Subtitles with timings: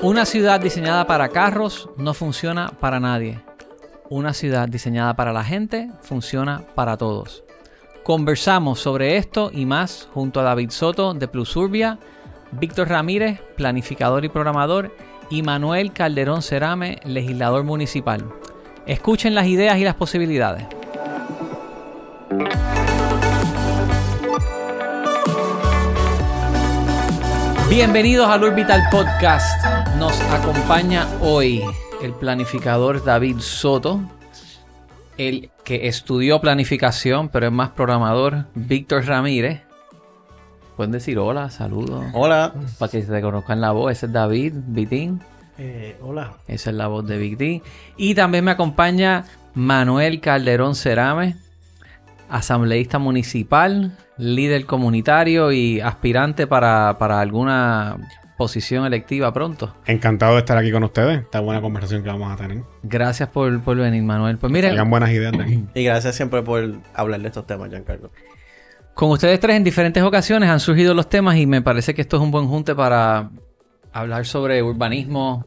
[0.00, 3.40] Una ciudad diseñada para carros no funciona para nadie.
[4.08, 7.42] Una ciudad diseñada para la gente funciona para todos.
[8.04, 11.98] Conversamos sobre esto y más junto a David Soto de Plusurbia,
[12.52, 14.94] Víctor Ramírez, planificador y programador,
[15.30, 18.24] y Manuel Calderón Cerame, legislador municipal.
[18.86, 20.64] Escuchen las ideas y las posibilidades.
[27.68, 29.77] Bienvenidos al Orbital Podcast.
[29.98, 31.60] Nos acompaña hoy
[32.00, 34.00] el planificador David Soto,
[35.16, 39.62] el que estudió planificación, pero es más programador, Víctor Ramírez.
[40.76, 42.04] Pueden decir hola, saludos.
[42.12, 42.54] Hola.
[42.78, 43.90] Para que se conozcan la voz.
[43.90, 45.20] Ese es David Vitín.
[45.58, 46.34] Eh, hola.
[46.46, 47.62] Esa es la voz de Vitín.
[47.96, 49.24] Y también me acompaña
[49.54, 51.34] Manuel Calderón Cerame,
[52.30, 57.96] asambleísta municipal, líder comunitario y aspirante para, para alguna
[58.38, 59.74] posición electiva pronto.
[59.84, 61.20] Encantado de estar aquí con ustedes.
[61.20, 62.62] Esta buena conversación que vamos a tener.
[62.82, 64.38] Gracias por, por venir, Manuel.
[64.38, 65.64] Pues miren, Tengan buenas ideas de aquí.
[65.74, 68.10] Y gracias siempre por hablar de estos temas, Giancarlo.
[68.94, 72.16] con ustedes tres en diferentes ocasiones han surgido los temas y me parece que esto
[72.16, 73.28] es un buen junte para
[73.92, 75.44] hablar sobre urbanismo,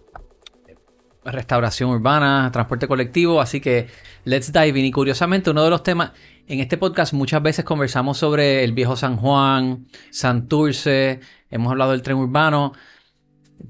[1.24, 3.88] restauración urbana, transporte colectivo, así que
[4.26, 4.86] let's dive in.
[4.86, 6.12] Y curiosamente, uno de los temas
[6.48, 12.02] en este podcast muchas veces conversamos sobre el viejo San Juan, Santurce, hemos hablado del
[12.02, 12.74] tren urbano.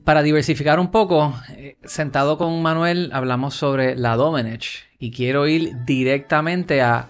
[0.05, 5.83] Para diversificar un poco, eh, sentado con Manuel hablamos sobre la Domenech y quiero ir
[5.85, 7.09] directamente a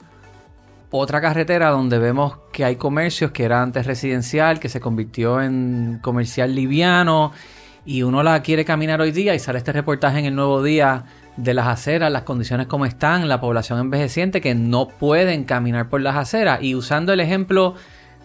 [0.90, 6.00] otra carretera donde vemos que hay comercios que era antes residencial, que se convirtió en
[6.02, 7.32] comercial liviano
[7.86, 11.06] y uno la quiere caminar hoy día y sale este reportaje en el nuevo día
[11.38, 16.02] de las aceras, las condiciones como están, la población envejeciente que no pueden caminar por
[16.02, 17.76] las aceras y usando el ejemplo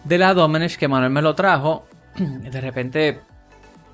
[0.03, 1.85] de la Domenech que Manuel me lo trajo,
[2.17, 3.19] de repente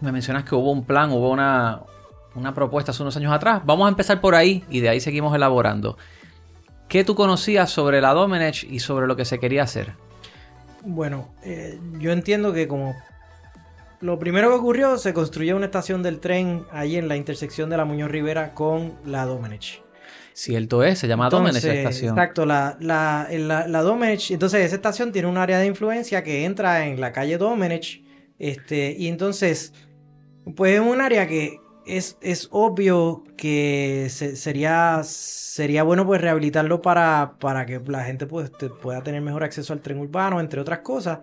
[0.02, 1.82] me mencionas que hubo un plan, hubo una,
[2.36, 3.62] una propuesta hace unos años atrás.
[3.66, 5.98] Vamos a empezar por ahí y de ahí seguimos elaborando.
[6.90, 9.94] ¿Qué tú conocías sobre la Domenech y sobre lo que se quería hacer?
[10.84, 12.94] Bueno, eh, yo entiendo que como
[14.04, 17.78] lo primero que ocurrió, se construyó una estación del tren ahí en la intersección de
[17.78, 19.82] la Muñoz Rivera con la Domenech.
[20.34, 22.10] Cierto es, se llama Domenech la estación.
[22.18, 24.32] Exacto, la, la, la, la Domenech.
[24.32, 28.04] Entonces, esa estación tiene un área de influencia que entra en la calle Domenech.
[28.40, 29.74] Este, y entonces,
[30.56, 36.82] pues es un área que es, es obvio que se- sería, sería bueno pues rehabilitarlo
[36.82, 40.60] para, para que la gente pues, te- pueda tener mejor acceso al tren urbano, entre
[40.60, 41.20] otras cosas.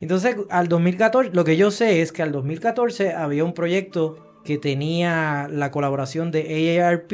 [0.00, 4.58] Entonces, al 2014, lo que yo sé es que al 2014 había un proyecto que
[4.58, 7.12] tenía la colaboración de AARP,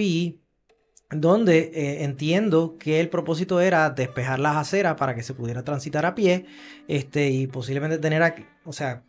[1.11, 6.05] donde eh, entiendo que el propósito era despejar las aceras para que se pudiera transitar
[6.06, 6.47] a pie,
[6.89, 8.34] este, y posiblemente tener,
[8.65, 9.05] o sea,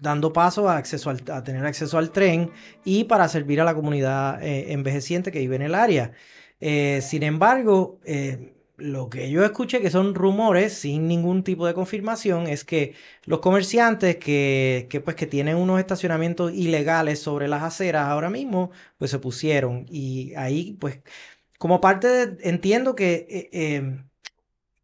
[0.00, 2.50] dando paso a, acceso a tener acceso al tren
[2.84, 6.12] y para servir a la comunidad eh, envejeciente que vive en el área.
[6.60, 11.74] Eh, sin embargo, eh, lo que yo escuché que son rumores sin ningún tipo de
[11.74, 17.62] confirmación es que los comerciantes que, que, pues, que tienen unos estacionamientos ilegales sobre las
[17.62, 19.86] aceras ahora mismo, pues se pusieron.
[19.88, 21.00] Y ahí pues
[21.58, 24.04] como parte de, entiendo que, eh, eh,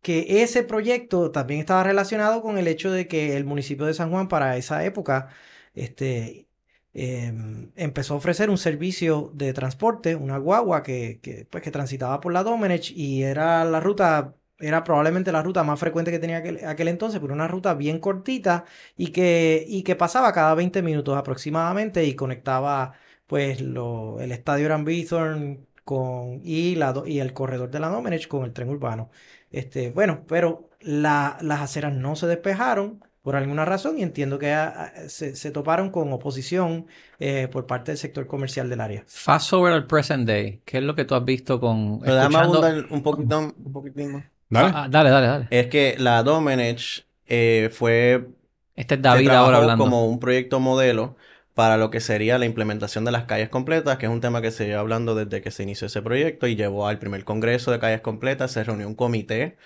[0.02, 4.10] que ese proyecto también estaba relacionado con el hecho de que el municipio de San
[4.10, 5.28] Juan para esa época
[5.74, 6.48] este,
[6.94, 7.32] eh,
[7.76, 12.32] empezó a ofrecer un servicio de transporte, una guagua que, que, pues, que transitaba por
[12.32, 16.88] la Domenech y era la ruta, era probablemente la ruta más frecuente que tenía aquel,
[16.88, 18.64] entonces, pero una ruta bien cortita
[18.96, 22.92] y que, y que pasaba cada 20 minutos aproximadamente y conectaba
[23.26, 28.26] pues lo, el estadio Gran Bithorn con, y, la, y el corredor de la Domenech
[28.28, 29.10] con el tren urbano.
[29.50, 34.52] Este, bueno, pero la- las aceras no se despejaron por alguna razón y entiendo que
[34.52, 36.86] ah, ah, se, se toparon con oposición
[37.18, 39.04] eh, por parte del sector comercial del área.
[39.06, 40.60] Fast forward al present day.
[40.64, 43.72] ¿Qué es lo que tú has visto con Pero déjame escuchando- abundar un poquito, un
[43.72, 44.24] poquitín más.
[44.48, 44.72] Dale.
[44.74, 45.46] Ah, dale, dale, dale.
[45.50, 48.26] Es que la Domenech eh, fue
[48.74, 49.84] Este es David ahora hablando.
[49.84, 51.16] como un proyecto modelo
[51.54, 54.50] para lo que sería la implementación de las calles completas, que es un tema que
[54.50, 57.78] se lleva hablando desde que se inició ese proyecto y llevó al primer congreso de
[57.78, 59.56] calles completas, se reunió un comité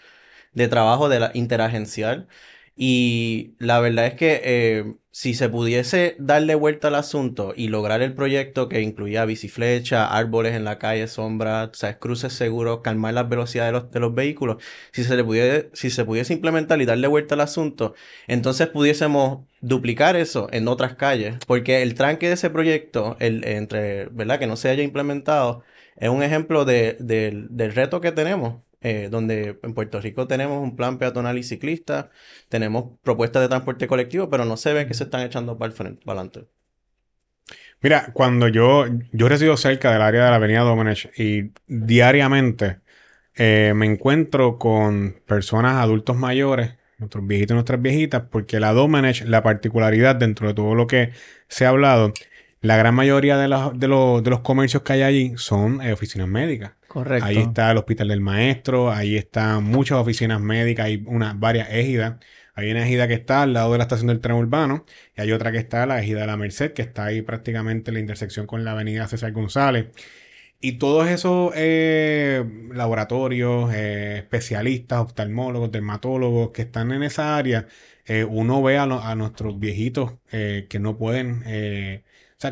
[0.54, 2.26] de trabajo de la interagencial
[2.76, 8.02] y la verdad es que eh, si se pudiese darle vuelta al asunto y lograr
[8.02, 13.28] el proyecto que incluía biciflecha, árboles en la calle, sombra, o cruces seguros, calmar las
[13.28, 14.56] velocidades de los, de los vehículos,
[14.90, 17.94] si se le pudiese, si se pudiese implementar y darle vuelta al asunto,
[18.26, 24.06] entonces pudiésemos duplicar eso en otras calles, porque el tranque de ese proyecto, el, entre,
[24.06, 24.40] ¿verdad?
[24.40, 25.62] Que no se haya implementado,
[25.96, 30.76] es un ejemplo de, del reto que tenemos, eh, donde en Puerto Rico tenemos un
[30.76, 32.10] plan peatonal y ciclista,
[32.50, 35.72] tenemos propuestas de transporte colectivo, pero no se ve que se están echando para el
[35.72, 36.50] frente, para adelante.
[37.80, 42.80] Mira, cuando yo, yo resido cerca del área de la avenida Domenech y diariamente
[43.34, 49.22] eh, me encuentro con personas adultos mayores, nuestros viejitos y nuestras viejitas, porque la Domenech,
[49.24, 51.12] la particularidad dentro de todo lo que
[51.48, 52.12] se ha hablado,
[52.64, 55.92] la gran mayoría de, los- de los, de los comercios que hay allí son eh,
[55.92, 56.72] oficinas médicas.
[56.88, 57.26] Correcto.
[57.26, 62.16] Ahí está el Hospital del Maestro, ahí están muchas oficinas médicas, hay unas varias égidas.
[62.56, 64.84] Hay una ejida que está al lado de la estación del tren urbano
[65.16, 67.94] y hay otra que está, la ejida de la Merced, que está ahí prácticamente en
[67.94, 69.86] la intersección con la avenida César González.
[70.60, 77.66] Y todos esos eh, laboratorios, eh, especialistas, oftalmólogos, dermatólogos que están en esa área,
[78.06, 81.42] eh, uno ve a, lo- a nuestros viejitos que no pueden,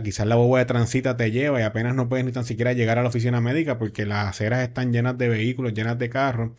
[0.00, 2.98] quizás la boba de transita te lleva y apenas no puedes ni tan siquiera llegar
[2.98, 6.52] a la oficina médica porque las aceras están llenas de vehículos, llenas de carros.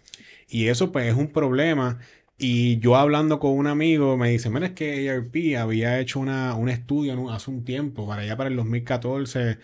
[0.49, 1.99] Y eso pues es un problema.
[2.37, 6.55] Y yo hablando con un amigo me dice, mira, es que ARP había hecho una,
[6.55, 9.59] un estudio hace un tiempo, para allá para el 2014,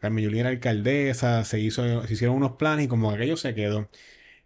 [0.00, 3.88] Carmen Yulín era alcaldesa, se hizo, se hicieron unos planes y como aquello se quedó.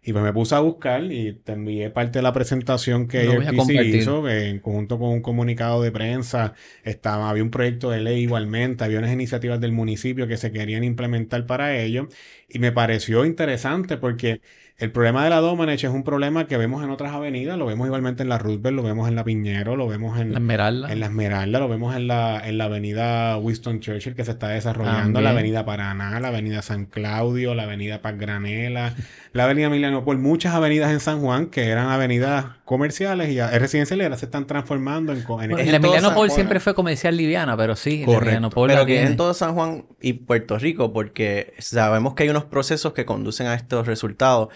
[0.07, 3.33] Y pues me puse a buscar y te envié parte de la presentación que Lo
[3.33, 3.95] voy a ARPC compartir.
[3.95, 6.53] hizo, en conjunto con un comunicado de prensa.
[6.83, 10.83] Estaba, había un proyecto de ley igualmente, había unas iniciativas del municipio que se querían
[10.83, 12.07] implementar para ello.
[12.47, 14.41] Y me pareció interesante porque
[14.77, 17.85] el problema de la Domenech es un problema que vemos en otras avenidas, lo vemos
[17.87, 20.91] igualmente en la Roosevelt, lo vemos en la Piñero, lo vemos en, La Esmeralda.
[20.91, 24.49] en la Esmeralda, lo vemos en la, en la avenida Winston Churchill que se está
[24.49, 25.23] desarrollando, También.
[25.23, 28.93] la avenida Paraná, la avenida San Claudio, la avenida Paz Granela,
[29.31, 33.49] la avenida Emiliano por muchas avenidas en San Juan que eran avenidas comerciales y a-
[33.57, 35.19] residenciales y ahora se están transformando en...
[35.19, 36.29] en- Bueno, Es Emiliano Juan.
[36.31, 38.23] siempre fue comercial liviana, pero sí, Correcto.
[38.23, 42.29] Emiliano Pero que es en todo San Juan y Puerto Rico, porque sabemos que hay
[42.29, 44.49] unos procesos que conducen a estos resultados.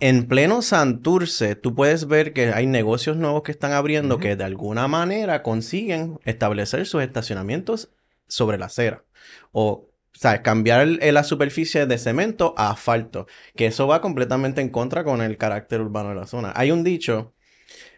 [0.00, 4.42] En pleno Santurce, tú puedes ver que hay negocios nuevos que están abriendo que de
[4.44, 7.90] alguna manera consiguen establecer sus estacionamientos
[8.26, 9.04] sobre la acera.
[9.52, 14.70] O, sea, cambiar el- la superficie de cemento a asfalto, que eso va completamente en
[14.70, 16.52] contra con el carácter urbano de la zona.
[16.56, 17.34] Hay un dicho,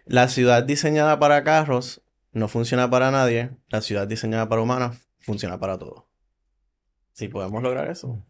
[0.08, 2.00] la ciudad diseñada para carros
[2.32, 6.04] no funciona para nadie, la ciudad diseñada para humanos funciona para todos.
[7.12, 8.22] Si podemos lograr eso.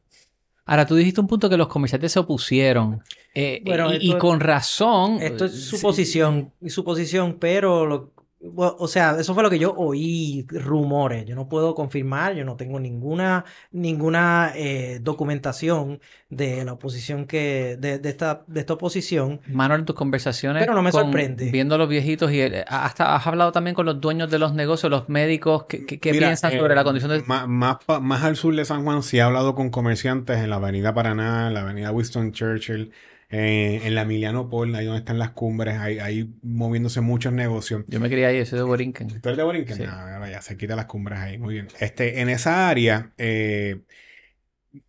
[0.64, 3.02] Ahora, tú dijiste un punto que los comerciantes se opusieron.
[3.34, 5.18] Eh, Bueno, y, esto y es- con razón.
[5.22, 9.34] Esto es eh, su sí, posición, y su posición, pero lo- bueno, o sea, eso
[9.34, 11.26] fue lo que yo oí, rumores.
[11.26, 16.00] Yo no puedo confirmar, yo no tengo ninguna, ninguna eh, documentación
[16.30, 19.40] de la oposición que, de, de esta, de esta oposición.
[19.48, 20.62] Manuel, en tus conversaciones.
[20.62, 21.50] Pero no me con- sorprende.
[21.50, 24.54] Viendo a los viejitos y eh, hasta has hablado también con los dueños de los
[24.54, 25.64] negocios, los médicos.
[25.68, 27.22] ¿Qué, qué- qué Mira, piensan eh, sobre la condición de.?
[27.26, 30.56] Más, más, más al sur de San Juan, sí he hablado con comerciantes en la
[30.56, 32.92] avenida Paraná, en la avenida Winston Churchill,
[33.30, 37.84] eh, en la Emiliano Paul, ahí donde están las cumbres, ahí, ahí moviéndose muchos negocios.
[37.86, 39.08] Yo me quería ir, soy de Borinquen.
[39.08, 39.76] ¿Tú eres de Borinquen?
[39.76, 39.82] Sí.
[39.84, 41.68] No, ya se quita las cumbres ahí, muy bien.
[41.78, 43.82] Este, en esa área, eh,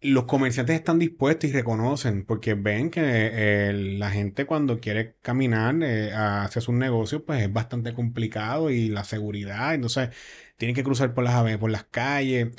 [0.02, 5.76] los comerciantes están dispuestos y reconocen, porque ven que eh, la gente cuando quiere caminar
[5.82, 10.10] eh, hacia sus negocios, pues es bastante complicado y la seguridad, entonces
[10.58, 12.50] tienen que cruzar por las, por las calles.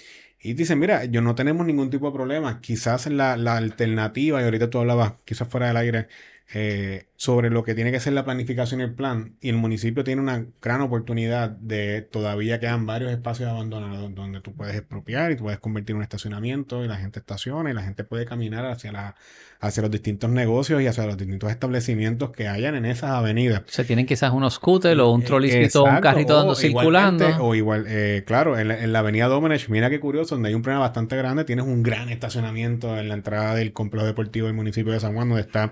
[0.43, 2.61] Y dicen, mira, yo no tenemos ningún tipo de problema.
[2.61, 6.09] Quizás la, la alternativa, y ahorita tú hablabas, quizás fuera del aire,
[6.53, 9.37] eh, sobre lo que tiene que ser la planificación y el plan.
[9.41, 14.53] Y el municipio tiene una gran oportunidad de todavía quedan varios espacios abandonados donde tú
[14.55, 17.83] puedes expropiar y tú puedes convertir en un estacionamiento y la gente estaciona y la
[17.83, 19.15] gente puede caminar hacia, la,
[19.61, 23.61] hacia los distintos negocios y hacia los distintos establecimientos que hayan en esas avenidas.
[23.61, 27.27] O sea, tienen quizás unos scooters o un Eh, trolicito o un carrito dando circulando.
[27.41, 30.55] O igual, eh, claro, en la, en la avenida Domenech, mira qué curioso, donde hay
[30.55, 34.57] un problema bastante grande, tienes un gran estacionamiento en la entrada del complejo deportivo del
[34.57, 35.71] municipio de San Juan, donde está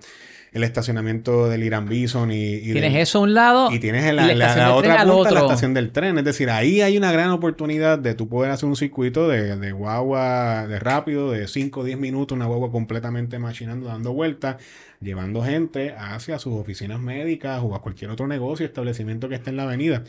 [0.53, 4.05] el estacionamiento del Irán Bison y, y Tienes del- eso a un lado y tienes
[4.05, 4.23] y la,
[4.57, 6.19] la otra punta, la estación del tren.
[6.19, 9.73] Es decir, ahí hay una gran oportunidad de tú poder hacer un circuito de, de
[9.73, 14.57] guagua de rápido, de 5 o 10 minutos, una guagua completamente machinando, dando vueltas,
[15.01, 19.57] llevando gente hacia sus oficinas médicas o a cualquier otro negocio, establecimiento que esté en
[19.57, 20.05] la avenida.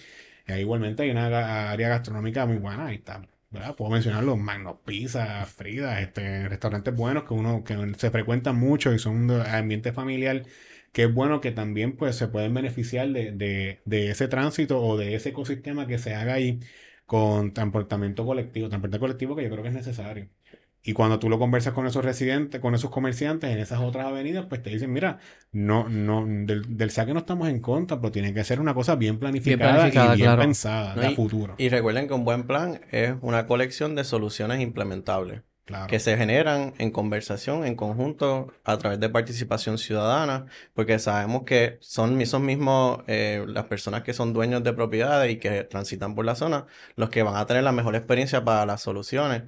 [0.47, 3.21] Y ahí igualmente hay una área gastronómica muy buena, ahí está.
[3.51, 8.93] Puedo mencionar los Magnos Pizza, Frida, este, restaurantes buenos que uno que se frecuentan mucho
[8.93, 10.43] y son ambiente familiar
[10.91, 14.97] que es bueno que también pues se pueden beneficiar de, de, de ese tránsito o
[14.97, 16.59] de ese ecosistema que se haga ahí
[17.07, 20.29] con transportamiento colectivo, transporte colectivo que yo creo que es necesario.
[20.81, 24.45] Y cuando tú lo conversas con esos residentes, con esos comerciantes en esas otras avenidas,
[24.47, 25.19] pues te dicen, mira,
[25.51, 28.95] no, no, del, del saque no estamos en contra, pero tiene que ser una cosa
[28.95, 30.41] bien planificada, planificada, y bien claro.
[30.41, 31.55] pensada No, de a y- futuro.
[31.57, 35.41] Y recuerden que un buen plan es una colección de soluciones implementables.
[35.65, 35.85] Claro.
[35.85, 41.77] que se generan en conversación, en conjunto, a través de participación ciudadana, porque sabemos que
[41.79, 46.25] son esos mismos, eh, las personas que son dueños de propiedades y que transitan por
[46.25, 49.43] la zona, los que van a tener la mejor experiencia para las soluciones.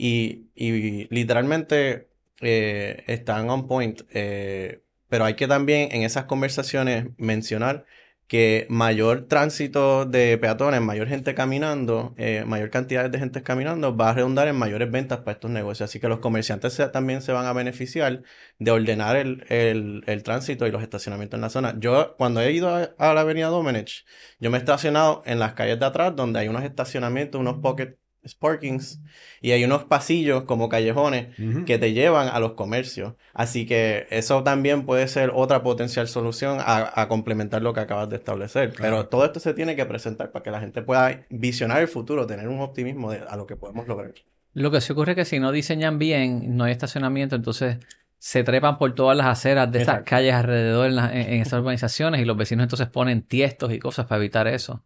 [0.00, 2.08] Y, literalmente
[2.40, 7.84] eh, están on point, eh, pero hay que también en esas conversaciones mencionar
[8.28, 14.10] que mayor tránsito de peatones, mayor gente caminando, eh, mayor cantidad de gente caminando, va
[14.10, 15.88] a redundar en mayores ventas para estos negocios.
[15.88, 18.22] Así que los comerciantes también se van a beneficiar
[18.58, 21.74] de ordenar el, el- tránsito y los estacionamientos en la zona.
[21.80, 24.04] Yo, cuando he ido a, a la avenida Domenech,
[24.38, 27.96] yo me he estacionado en las calles de atrás, donde hay unos estacionamientos, unos pocket
[28.34, 29.00] parkings,
[29.40, 31.28] y hay unos pasillos como callejones
[31.66, 33.14] que te llevan a los comercios.
[33.34, 38.08] Así que eso también puede ser otra potencial solución a, a complementar lo que acabas
[38.08, 38.72] de establecer.
[38.72, 38.96] Claro.
[38.96, 42.26] Pero todo esto se tiene que presentar para que la gente pueda visionar el futuro,
[42.26, 44.12] tener un optimismo de, a lo que podemos lograr.
[44.54, 47.76] Lo que sí ocurre es que si no diseñan bien, no hay estacionamiento, entonces
[48.20, 51.60] se trepan por todas las aceras de estas calles alrededor en, la- en- en esas
[51.60, 54.82] urbanizaciones y los vecinos entonces ponen tiestos y cosas para evitar eso.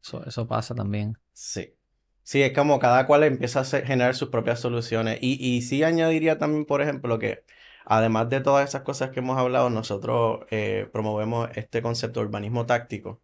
[0.00, 1.18] Eso, eso pasa también.
[1.32, 1.72] Sí.
[2.28, 5.18] Sí, es como cada cual empieza a generar sus propias soluciones.
[5.22, 7.44] Y, y sí añadiría también, por ejemplo, que
[7.84, 12.66] además de todas esas cosas que hemos hablado, nosotros eh, promovemos este concepto de urbanismo
[12.66, 13.22] táctico,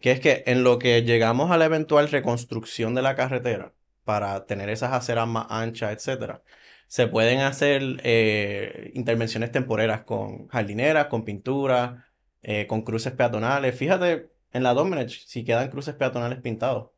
[0.00, 4.44] que es que en lo que llegamos a la eventual reconstrucción de la carretera para
[4.46, 6.42] tener esas aceras más anchas, etcétera,
[6.88, 13.74] se pueden hacer eh, intervenciones temporeras con jardineras, con pintura, eh, con cruces peatonales.
[13.76, 16.91] Fíjate, en la Domenech, si quedan cruces peatonales pintados.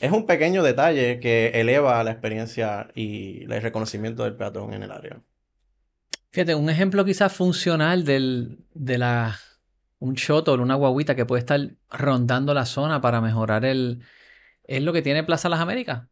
[0.00, 4.92] Es un pequeño detalle que eleva la experiencia y el reconocimiento del peatón en el
[4.92, 5.20] área.
[6.30, 9.38] Fíjate, un ejemplo quizás funcional del, de la,
[9.98, 11.60] un shuttle, una guaguita que puede estar
[11.90, 14.02] rondando la zona para mejorar el,
[14.64, 16.08] es lo que tiene Plaza Las Américas,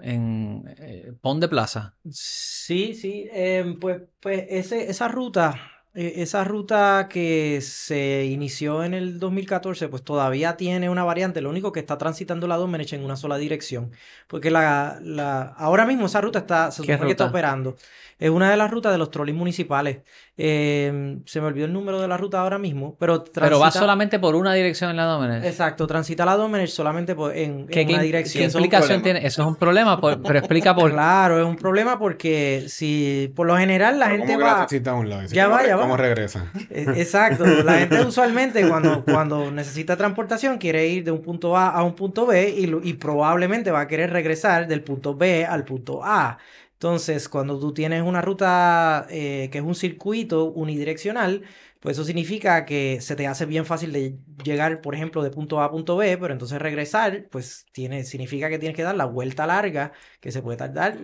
[0.00, 1.96] en eh, Pon de Plaza.
[2.10, 9.18] Sí, sí, em, pues, pues ese, esa ruta, esa ruta que se inició en el
[9.18, 13.16] 2014, pues todavía tiene una variante, lo único que está transitando la Domenech en una
[13.16, 13.92] sola dirección,
[14.28, 17.76] porque la, la, ahora mismo esa ruta está, se ¿Qué supone que está operando,
[18.18, 20.00] es una de las rutas de los trolis municipales,
[20.38, 24.18] Em, se me olvidó el número de la ruta ahora mismo, pero Pero va solamente
[24.18, 25.42] por una dirección en la Domenech.
[25.44, 28.44] Exacto, transita la Domenech solamente por- en, ¿Qué, en qué- una qué dirección.
[28.44, 29.26] un implicación tiene?
[29.26, 33.46] Eso es un problema, por- pero explica por Claro, es un problema porque si por
[33.46, 34.58] lo general la Pero gente ¿Cómo que la va...
[34.60, 35.22] taxista a un lado?
[35.28, 35.82] Ya ¿cómo va, ya va.
[35.82, 36.52] ¿Cómo regresa?
[36.68, 41.70] Eh, Exacto, la gente usualmente cuando, cuando necesita transportación quiere ir de un punto A
[41.70, 45.64] a un punto B y, y probablemente va a querer regresar del punto B al
[45.64, 46.36] punto A.
[46.76, 51.42] Entonces, cuando tú tienes una ruta eh, que es un circuito unidireccional,
[51.80, 55.60] pues eso significa que se te hace bien fácil de llegar, por ejemplo, de punto
[55.60, 59.06] A a punto B, pero entonces regresar, pues tiene, significa que tienes que dar la
[59.06, 60.98] vuelta larga, que se puede tardar.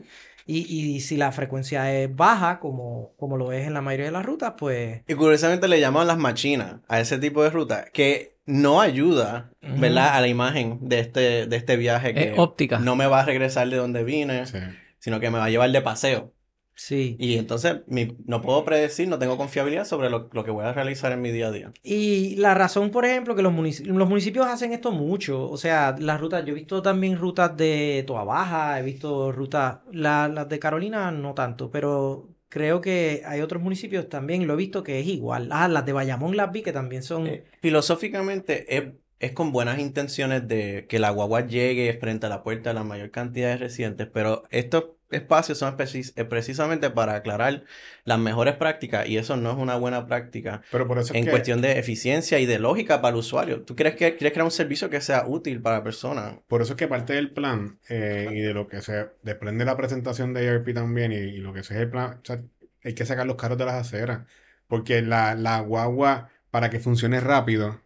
[0.44, 4.12] Y, y si la frecuencia es baja, como, como lo es en la mayoría de
[4.12, 5.00] las rutas, pues...
[5.08, 9.80] Y curiosamente le llaman las machinas a ese tipo de ruta, que no ayuda, Ujú.
[9.80, 10.16] ¿verdad?
[10.16, 12.78] A la imagen de este, de este viaje que Es óptica.
[12.80, 14.58] no me va a regresar de donde vine, Sí.
[15.02, 16.32] Sino que me va a llevar de paseo.
[16.74, 17.16] Sí.
[17.18, 20.72] Y entonces mi- no puedo predecir, no tengo confiabilidad sobre lo, lo que voy a
[20.72, 21.72] realizar en mi día a día.
[21.82, 25.94] Y la razón, por ejemplo, que los municipios, los municipios hacen esto mucho, o sea,
[25.98, 30.48] las rutas, yo he visto también rutas de Toa Baja, he visto rutas, la- las
[30.48, 35.00] de Carolina no tanto, pero creo que hay otros municipios también, lo he visto que
[35.00, 35.48] es igual.
[35.52, 37.26] Ah, las de Bayamón las vi que también son...
[37.26, 38.84] Eh, filosóficamente es,
[39.22, 42.84] es con buenas intenciones de que la guagua llegue frente a la puerta de la
[42.84, 47.64] mayor cantidad de residentes, pero estos espacios son precis- eh, precisamente para aclarar
[48.04, 51.24] las mejores prácticas y eso no es una buena práctica Pero por eso es en
[51.24, 51.30] que...
[51.30, 53.62] cuestión de eficiencia y de lógica para el usuario.
[53.64, 56.40] ¿Tú crees que quieres crear un servicio que sea útil para la persona?
[56.48, 59.76] Por eso es que parte del plan eh, y de lo que se desprende la
[59.76, 62.42] presentación de ERP también y, y lo que es el plan, o sea,
[62.84, 64.26] hay que sacar los carros de las aceras.
[64.66, 67.80] Porque la, la guagua, para que funcione rápido,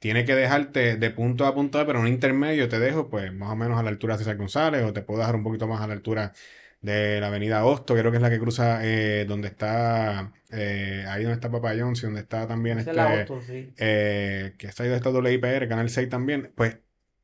[0.00, 3.50] tiene que dejarte de punto a punto pero en un intermedio te dejo, pues, más
[3.50, 5.80] o menos a la altura de César González, o te puedo dejar un poquito más
[5.82, 6.32] a la altura
[6.80, 11.22] de la avenida Hosto, creo que es la que cruza eh, donde está, eh, ahí
[11.24, 13.72] donde está Papa John's y donde está también es este, Hostos, sí.
[13.76, 16.78] eh, que está ahí donde está WIPR, Canal 6 también, pues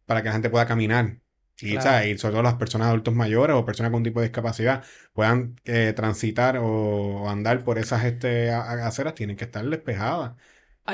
[0.07, 1.19] para que la gente pueda caminar.
[1.59, 2.07] Y, Claro.
[2.07, 5.95] y sobre todo las personas adultos mayores o personas con tipo de discapacidad puedan eh,
[5.97, 10.33] transitar o, o andar por esas este, aceras, tienen que estar despejadas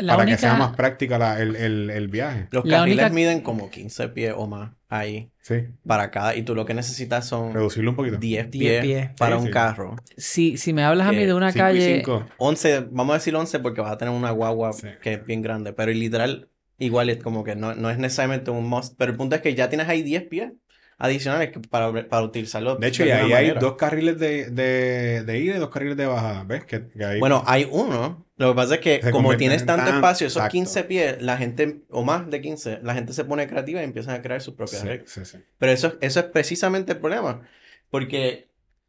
[0.00, 2.48] La para que sea más práctica la- el, el- el viaje.
[2.50, 5.54] Los La carriles única- miden como 15 pies o más ahí Sí,
[5.86, 8.16] para cada y tú lo que necesitas son reducirlo un poquito.
[8.16, 9.52] 10 10 pies para Sí, un sí.
[9.52, 9.96] carro.
[10.16, 12.26] Si, si me hablas a mí Eh, de una calle, cinco.
[12.38, 14.88] 11, vamos a decir 11 porque vas a tener una guagua Sí.
[15.02, 18.68] que es bien grande, pero literal, igual es como que no, no es necesariamente un
[18.68, 20.52] must, pero el punto es que ya tienes ahí 10 pies
[20.98, 25.38] adicionales que- para, para utilizarlo De hecho, y ahí hay dos carriles de, de, de
[25.38, 26.44] ida y dos carriles de bajada.
[26.44, 26.64] ¿Ves?
[26.64, 26.84] Que,
[27.18, 28.26] Bueno, hay uno.
[28.36, 30.52] Lo que pasa es que como tienes en tanto tan- espacio, esos exacto.
[30.52, 34.14] 15 pies, la gente, o más de 15, la gente se pone creativa y empiezan
[34.16, 35.10] a crear sus propias Sí, reglas.
[35.10, 35.38] sí, sí.
[35.58, 37.42] Pero eso, eso es precisamente el problema.
[37.90, 38.48] Porque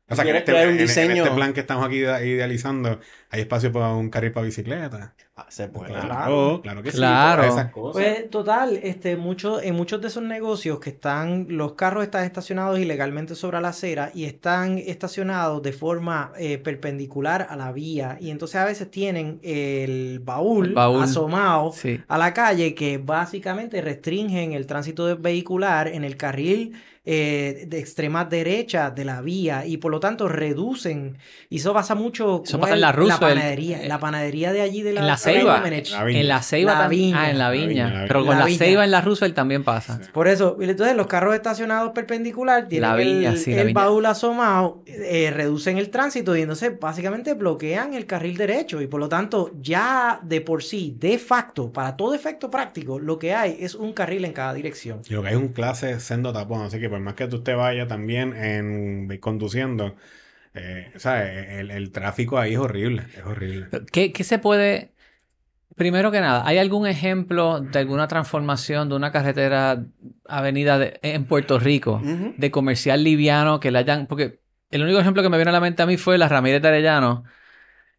[0.09, 1.23] O sea, que en este, crear un en- en diseño...
[1.23, 5.13] este plan que estamos aquí ide- idealizando, hay espacio para un carril para bicicleta.
[5.49, 5.91] Se puede.
[5.93, 6.97] Claro, claro que sí.
[6.97, 7.43] Claro.
[7.43, 7.93] esas cosas.
[7.93, 12.77] Pues total, este, mucho, en muchos de esos negocios que están, los carros están estacionados
[12.77, 18.29] ilegalmente sobre la acera y están estacionados de forma eh, perpendicular a la vía y
[18.29, 21.01] entonces a veces tienen el baúl, El baúl.
[21.03, 21.99] asomado Sí.
[22.07, 26.73] a la calle que básicamente restringen el tránsito vehicular en el carril
[27.05, 31.17] eh, de extrema derecha de la vía y por lo tanto reducen
[31.49, 34.83] y eso pasa mucho Eso pasa en la Roosevelt, panadería, eh, la panadería de allí
[34.83, 35.63] de la la Ceiba.
[36.09, 37.01] En la Ceiba La también.
[37.07, 37.21] Viña.
[37.21, 38.05] Ah, en la La viña.
[38.07, 38.51] Pero con La la.
[38.57, 39.99] Ceiba en la Roosevelt también pasa.
[40.01, 40.09] Sí.
[40.11, 43.67] Por eso, y entonces los carros estacionados perpendicular tienen La viña, el, sí, la el
[43.67, 43.81] viña.
[43.81, 48.99] baúl asomado, eh, reducen el tránsito y entonces básicamente bloquean el carril derecho y por
[48.99, 53.57] lo tanto ya de por sí, de facto, para todo efecto práctico, lo que hay
[53.59, 55.01] es un carril en cada dirección.
[55.09, 57.41] Y lo que hay es un clase sendo tapón, así que por más que tú
[57.43, 59.95] te vayas también en conduciendo,
[60.53, 61.47] eh, ¿sabes?
[61.59, 63.67] El, el tráfico ahí es horrible, es horrible.
[63.91, 64.92] ¿Qué, qué se puede...
[65.75, 69.83] Primero que nada, ¿hay algún ejemplo de alguna transformación de una carretera
[70.27, 71.99] avenida de- en Puerto Rico
[72.37, 74.07] de comercial liviano que le hayan...
[74.07, 74.39] Porque
[74.69, 76.67] el único ejemplo que me viene a la mente a mí fue la Ramírez de
[76.67, 77.23] Arellano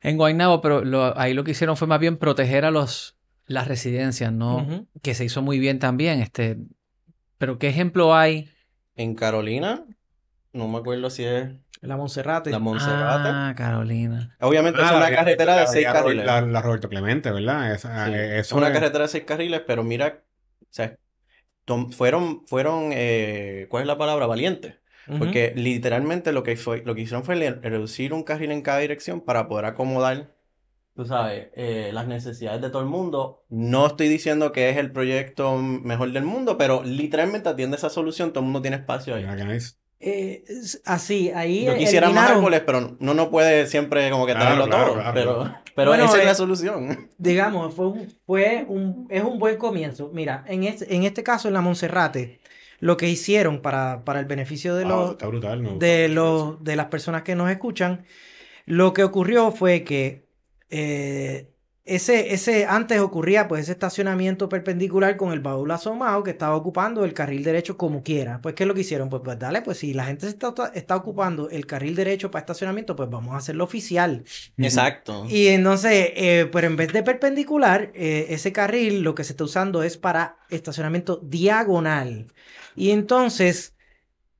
[0.01, 3.17] en Guaynabo, pero lo- ahí lo que hicieron fue más bien proteger a los
[3.47, 4.67] las residencias, ¿no?
[5.03, 6.59] Que se hizo muy bien también, este...
[7.39, 8.49] Pero ¿qué ejemplo hay?
[8.97, 9.85] En Carolina,
[10.55, 11.49] no me acuerdo si es
[11.83, 12.51] La Monserrate.
[12.51, 13.29] la Monserrate.
[13.31, 14.35] Ah, Carolina.
[14.41, 16.25] Obviamente es Ah, una la- carretera de la- seis la- carriles.
[16.27, 17.77] La, la Roberto Clemente, ¿verdad?
[17.79, 17.89] Sí.
[17.91, 20.23] eh, Es eso una es- carretera de seis carriles, pero mira,
[20.63, 20.97] o sea,
[21.67, 24.27] tom- fueron, fueron, eh, ¿cuál es la palabra?
[24.27, 24.77] Valientes.
[25.19, 29.21] Porque literalmente lo que fue, lo que hicieron fue reducir un carril en cada dirección
[29.21, 30.35] para poder acomodar,
[30.97, 33.45] tú sabes, eh, las necesidades de todo el mundo.
[33.51, 38.31] No estoy diciendo que es el proyecto mejor del mundo, pero literalmente atiende esa solución,
[38.33, 39.27] todo el mundo tiene espacio ahí.
[39.27, 39.45] Mira.
[40.07, 40.45] Eh,
[40.85, 44.67] así, ahí Yo quisiera más árboles, pero no no puede siempre como que Claro, tenerlo
[44.67, 44.95] claro, todo.
[44.97, 45.55] claro, pero claro.
[45.75, 47.09] pero Bueno, esa es eh, la solución.
[47.17, 50.11] digamos, fue un, fue un, es un buen comienzo.
[50.13, 52.41] Mira, en este, en este caso, en la Monserrate,
[52.81, 55.61] lo que hicieron para, para el beneficio de Wow, los, está brutal.
[55.63, 58.05] me gusta de los, de las personas que nos escuchan,
[58.67, 60.29] lo que ocurrió fue que
[60.69, 61.54] eh,
[61.87, 67.05] ese, ese, antes ocurría pues ese estacionamiento perpendicular con el baúl asomado que estaba ocupando
[67.05, 68.41] el carril derecho como quiera.
[68.41, 69.11] Pues, ¿qué es lo que hicieron?
[69.11, 72.41] Pues, pues dale, pues si la gente se está, está ocupando el carril derecho para
[72.41, 74.25] estacionamiento, pues vamos a hacerlo oficial.
[74.57, 75.27] Exacto.
[75.29, 79.45] Y entonces, eh, pero en vez de perpendicular, eh, ese carril lo que se está
[79.45, 82.33] usando es para estacionamiento diagonal.
[82.77, 83.75] Y entonces,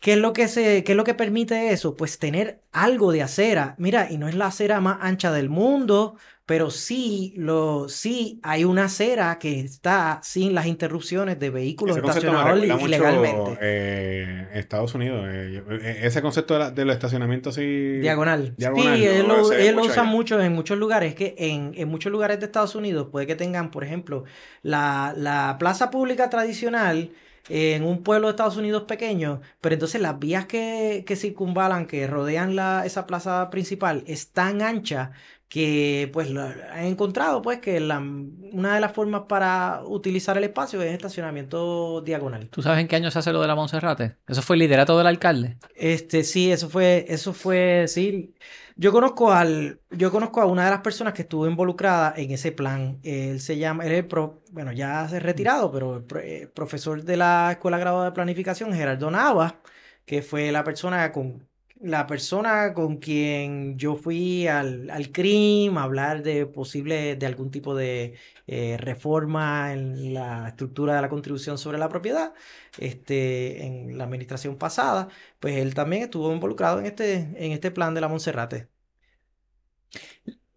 [0.01, 1.95] ¿qué es lo que se, qué es lo que permite eso?
[1.95, 3.75] Pues tener algo de acera.
[3.79, 8.65] Mira, y no es la acera más ancha del mundo, pero sí, lo, sí hay
[8.65, 13.59] una acera que está sin las interrupciones de vehículos Ese estacionados ilegalmente.
[13.63, 15.27] eh, Estados Unidos.
[15.29, 17.99] eh, eh, ese concepto de, la- de los estacionamientos así.
[17.99, 18.55] Diagonal.
[18.57, 19.43] Diagonal, sí, ellos lo, lo
[19.75, 20.11] mucho usan allá.
[20.11, 21.15] mucho en muchos lugares.
[21.15, 24.25] Que en, en muchos lugares de Estados Unidos puede que tengan, por ejemplo,
[24.63, 27.13] la, la plaza pública tradicional
[27.49, 32.07] en un pueblo de Estados Unidos pequeño, pero entonces las vías que, que circunvalan, que
[32.07, 35.13] rodean la, esa plaza principal, es tan ancha
[35.55, 40.43] que pues lo- han encontrado pues que la, una de las formas para utilizar el
[40.45, 42.49] espacio es estacionamiento diagonal.
[42.49, 44.17] ¿Tú sabes en qué año se hace lo de la Monserrate?
[44.27, 45.57] Eso fue el liderato del alcalde.
[45.77, 48.35] Este, sí, eso fue, eso fue, sí.
[48.77, 52.51] Yo conozco al, yo conozco a una de las personas que estuvo involucrada en ese
[52.51, 52.99] plan.
[53.05, 57.05] Él se llama, él es el pro- bueno, ya se retirado, pero el eh, profesor
[57.05, 59.61] de la Escuela Graduada de Planificación, Gerardo Nava,
[60.05, 61.49] que fue la persona con,
[61.85, 67.51] la persona con quien yo fui al, al CRIM a hablar de posible, de algún
[67.51, 68.17] tipo de
[68.47, 72.33] eh, reforma en la estructura de la contribución sobre la propiedad,
[72.79, 77.93] este, en la administración pasada pues él también estuvo involucrado en este, en este plan
[77.93, 78.69] de la Monserrate.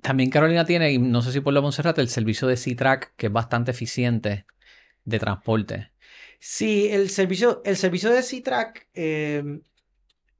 [0.02, 3.26] También Carolina tiene, y no sé si por la Monserrate, el servicio de C-Track, que
[3.26, 4.46] es bastante eficiente
[5.04, 5.92] de transporte.
[6.40, 9.60] Sí, el servicio, el servicio de C-Track, eh,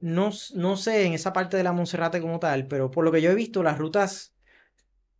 [0.00, 3.12] no, s- no sé en esa parte de la Monserrate como tal, pero por lo
[3.12, 4.34] que yo he visto, las rutas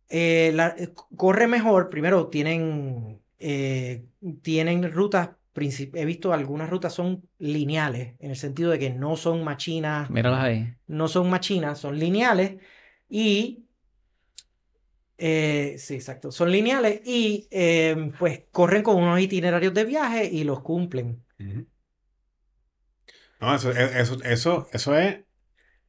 [0.09, 1.89] eh, la- eh, corre mejor.
[1.89, 4.05] Primero, tienen, eh,
[4.41, 9.15] tienen rutas, princip- he visto algunas rutas son lineales, en el sentido de que no
[9.15, 10.73] son machinas, Míralas ahí.
[10.87, 12.59] no son machinas, son lineales
[13.07, 13.65] y
[15.17, 20.43] eh, sí, exacto, son lineales y eh, pues corren con unos itinerarios de viaje y
[20.45, 21.21] los cumplen.
[23.39, 25.23] No, eso, e, eso, eso, eso es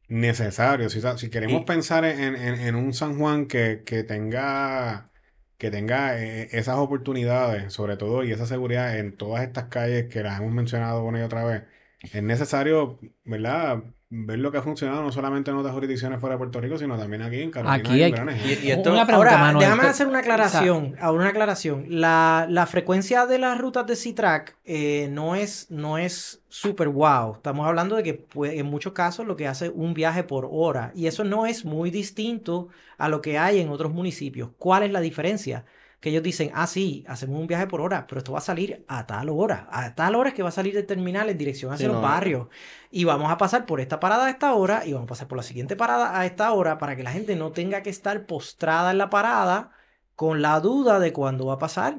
[0.08, 0.90] necesario.
[0.90, 5.12] Si, si queremos Y- pensar en, en- en un San Juan que, que tenga,
[5.58, 10.22] que tenga eh, esas oportunidades, sobre todo, y esa seguridad en todas estas calles que
[10.22, 11.64] las hemos mencionado una y otra vez,
[12.12, 13.84] es necesario, ¿verdad?
[14.12, 16.98] Ver lo que ha funcionado no solamente en otras jurisdicciones fuera de Puerto Rico, sino
[16.98, 17.74] también aquí en Carolina.
[17.76, 18.12] Aquí y hay-.
[18.60, 19.64] Y, y esto, Una pregunta, Ahora, Manuel.
[19.64, 20.96] déjame hacer una aclaración.
[21.00, 21.84] Ahora una aclaración.
[21.88, 27.34] La, la frecuencia de las rutas de C-Track eh, no es, no es súper wow.
[27.34, 30.90] Estamos hablando de que pues, en muchos casos lo que hace un viaje por hora.
[30.96, 32.66] Y eso no es muy distinto
[32.98, 34.50] a lo que hay en otros municipios.
[34.58, 35.64] ¿Cuál es la diferencia?
[36.00, 38.84] Que ellos dicen, ah, sí, hacemos un viaje por hora, pero esto va a salir
[38.88, 39.68] a tal hora.
[39.70, 41.96] A tal hora es que va a salir del terminal en dirección hacia Sí, los
[41.96, 42.48] no, barrios.
[42.90, 45.36] Y vamos a pasar por esta parada a esta hora y vamos a pasar por
[45.36, 48.90] la siguiente parada a esta hora para que la gente no tenga que estar postrada
[48.90, 49.72] en la parada
[50.14, 51.96] con la duda de cuándo va a pasar.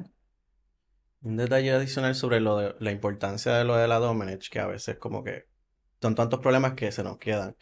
[1.21, 4.65] Un detalle adicional sobre lo de la importancia de lo de la Domenech, que a
[4.67, 5.45] veces como que
[6.01, 7.55] son tantos problemas que se nos quedan.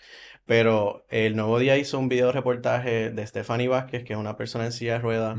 [0.46, 4.66] Pero el nuevo día hizo un video reportaje de Stephanie Vázquez, que es una persona
[4.66, 5.38] en silla de ruedas.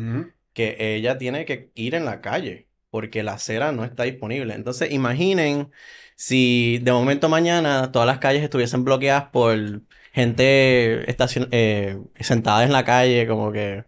[0.60, 4.54] Que ella tiene que ir en la calle porque la acera no está disponible.
[4.54, 5.70] Entonces, imaginen
[6.16, 12.72] si de momento mañana todas las calles estuviesen bloqueadas por gente estacion- eh, sentada en
[12.72, 13.84] la calle, como que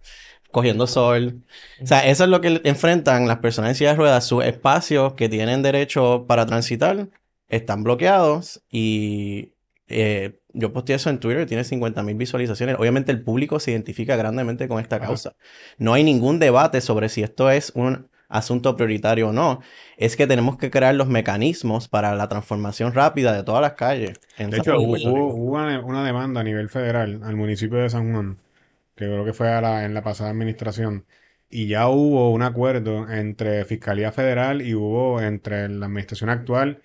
[0.51, 1.43] cogiendo sol.
[1.83, 4.27] O sea, eso es lo que enfrentan las personas en silla de ruedas.
[4.27, 7.09] Sus espacios que tienen derecho para transitar
[7.49, 9.53] están bloqueados y
[9.93, 12.77] eh, yo posteé eso en Twitter, tiene 50.000 visualizaciones.
[12.79, 15.07] Obviamente el público se identifica grandemente con esta Ajá.
[15.07, 15.35] causa.
[15.79, 19.61] No hay ningún debate sobre si esto es un asunto prioritario o no.
[19.97, 24.19] Es que tenemos que crear los mecanismos para la transformación rápida de todas las calles.
[24.39, 28.39] en De hecho, hubo, una, una demanda a nivel federal al municipio de San Juan,
[28.97, 31.05] que creo que fue a la- en la pasada administración,
[31.51, 36.81] y ya hubo un acuerdo entre Fiscalía Federal y hubo entre la administración actual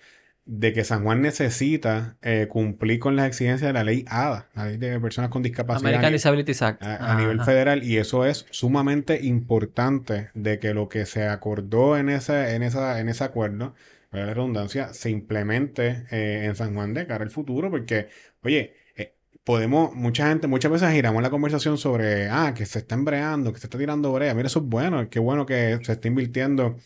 [0.50, 4.64] de que San Juan necesita eh, cumplir con las exigencias de la ley ADA, la
[4.64, 6.82] ley de personas con discapacidad a American nivel- Disability Act.
[6.82, 11.98] a, a nivel federal y eso es sumamente importante de que lo que se acordó
[11.98, 13.74] en ese, en esa, en ese acuerdo,
[14.10, 18.08] para la redundancia, se implemente eh, en San Juan de cara al futuro, porque,
[18.42, 19.12] oye, eh,
[19.44, 23.60] podemos, mucha gente, muchas veces giramos la conversación sobre, ah, que se está embreando, que
[23.60, 26.76] se está tirando brea, mira, eso es bueno, qué bueno que se está invirtiendo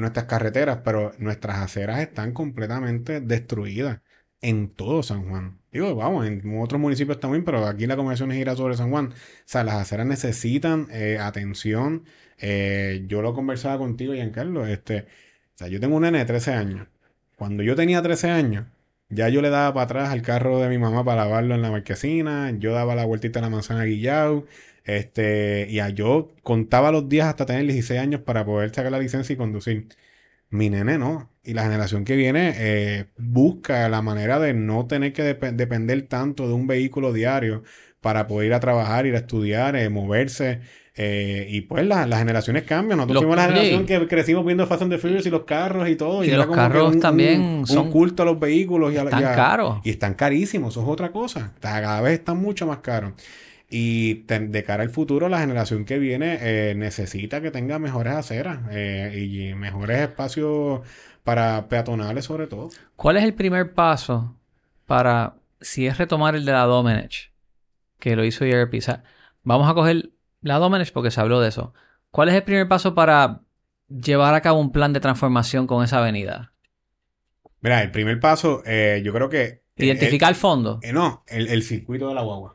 [0.00, 4.00] nuestras carreteras, pero nuestras aceras están completamente destruidas
[4.40, 5.58] en todo San Juan.
[5.72, 9.08] Digo, vamos, en otros municipios también, pero aquí la conversación gira sobre San Juan.
[9.08, 9.12] O
[9.44, 12.04] sea, las aceras necesitan eh, atención.
[12.38, 14.66] Eh, yo lo conversaba contigo, Giancarlo.
[14.66, 16.88] Este, o sea, yo tengo un nene de 13 años.
[17.36, 18.66] Cuando yo tenía 13 años,
[19.08, 21.70] ya yo le daba para atrás al carro de mi mamá para lavarlo en la
[21.70, 22.50] marquesina.
[22.58, 24.46] Yo daba la vueltita a la manzana guillao.
[24.86, 28.98] Este, y a yo contaba los días hasta tener 16 años para poder sacar la
[29.00, 29.88] licencia y conducir.
[30.48, 31.28] Mi nene no.
[31.42, 36.02] Y la generación que viene eh, busca la manera de no tener que dep- depender
[36.02, 37.64] tanto de un vehículo diario
[38.00, 40.60] para poder ir a trabajar, ir a estudiar, eh, moverse.
[40.98, 42.96] eh, y pues la- las generaciones cambian.
[42.96, 45.90] Nosotros Los- fuimos la generación que crecimos viendo Fast and the Furious y los carros
[45.90, 46.24] y todo.
[46.24, 48.96] y era los como carros un- también un- un son- culto a los vehículos y
[48.96, 49.34] a, la- Tan y a-
[49.84, 51.52] y están carísimos, eso es otra cosa.
[51.60, 53.12] Cada vez están mucho más caros.
[53.68, 58.60] Y de cara al futuro, la generación que viene eh, necesita que tenga mejores aceras
[58.70, 60.82] eh, y mejores espacios
[61.24, 62.70] para peatonales sobre todo.
[62.94, 64.36] ¿Cuál es el primer paso
[64.86, 67.32] para, si es retomar el de la Domenech,
[67.98, 68.74] que lo hizo ERP?
[68.74, 69.02] O sea,
[69.42, 70.10] vamos a coger
[70.42, 71.74] la Domenech porque se habló de eso.
[72.12, 73.40] ¿Cuál es el primer paso para
[73.88, 76.52] llevar a cabo un plan de transformación con esa avenida?
[77.60, 79.64] Mira, el primer paso, eh, yo creo que...
[79.76, 80.80] Identificar el fondo.
[80.92, 82.54] no, el, el circuito de la guagua.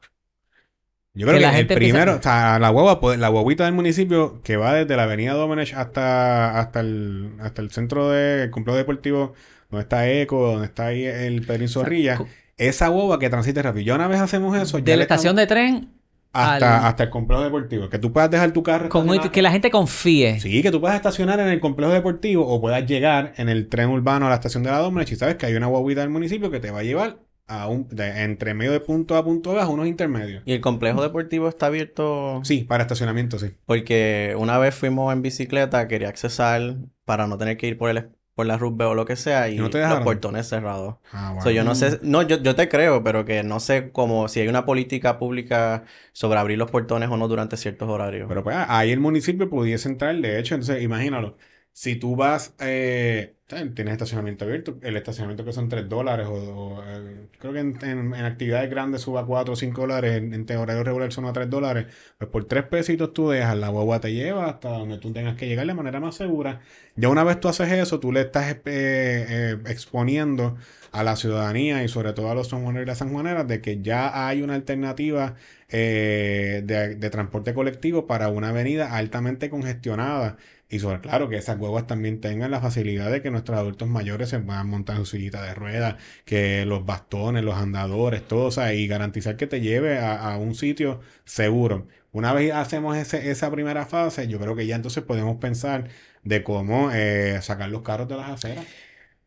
[1.13, 4.55] Yo creo que, el primero, o sea, la guagua, pues, la guaguita del municipio que
[4.55, 9.33] va desde la avenida Domenech hasta, hasta el, hasta el centro del complejo deportivo,
[9.69, 12.17] donde está Eco, donde está ahí el Pedrín Zorrilla,
[12.57, 13.85] esa guagua que transite rápido.
[13.85, 15.89] Ya una vez hacemos eso, ya de la estación de tren
[16.33, 17.89] hasta, al- hasta el complejo deportivo.
[17.89, 18.87] Que tú puedas dejar tu carro
[19.31, 20.39] que la gente confíe.
[20.39, 23.89] Sí, que tú puedas estacionar en el complejo deportivo o puedas llegar en el tren
[23.89, 26.49] urbano a la estación de la Domenech y sabes que hay una guaguita del municipio
[26.51, 27.17] que te va a llevar
[27.51, 30.43] a un, de- entre medio de punto A a punto B a unos intermedios.
[30.45, 33.51] Y el complejo deportivo está abierto Sí, para estacionamiento, sí.
[33.65, 38.09] porque una vez fuimos en bicicleta, quería accesar para no tener que ir por el
[38.33, 40.95] por la ruta o lo que sea y ¿Y no te los portones cerrados.
[41.11, 41.91] Ah, So, yo no bueno.
[41.91, 45.19] sé, no, yo, yo te creo, pero que no sé como si hay una política
[45.19, 45.83] pública
[46.13, 48.27] sobre abrir los portones o no durante ciertos horarios.
[48.29, 51.37] Pero pues ahí el municipio pudiese entrar, de hecho, entonces imagínalo.
[51.73, 57.27] Si tú vas, eh, tienes estacionamiento abierto, el estacionamiento que son 3 dólares o, eh,
[57.39, 61.25] creo que en, actividades grandes suba 4 o 5 dólares, en, en horario regular son
[61.25, 64.97] a 3 dólares, pues por 3 pesitos tú dejas, la guagua te lleva hasta donde
[64.97, 66.61] tú tengas que llegar de manera más segura.
[66.95, 70.57] Ya una vez tú haces eso, tú le estás eh, exponiendo
[70.91, 74.27] a la ciudadanía y sobre todo a los sanjuaneros y las sanjuaneras de que ya
[74.27, 75.35] hay una alternativa
[75.69, 76.61] de,
[76.99, 80.37] de transporte colectivo para una avenida altamente congestionada
[80.71, 84.29] y sobre, claro, que esas huevas también tengan la facilidad de que nuestros adultos mayores
[84.29, 88.51] se puedan montar en su sillita de ruedas, que los bastones, los andadores, todo, o
[88.51, 91.87] sea, y garantizar que te lleve a, un sitio seguro.
[92.13, 95.89] Una vez hacemos ese, esa primera fase, yo creo que ya entonces podemos pensar
[96.23, 98.65] de cómo eh, sacar los carros de las aceras.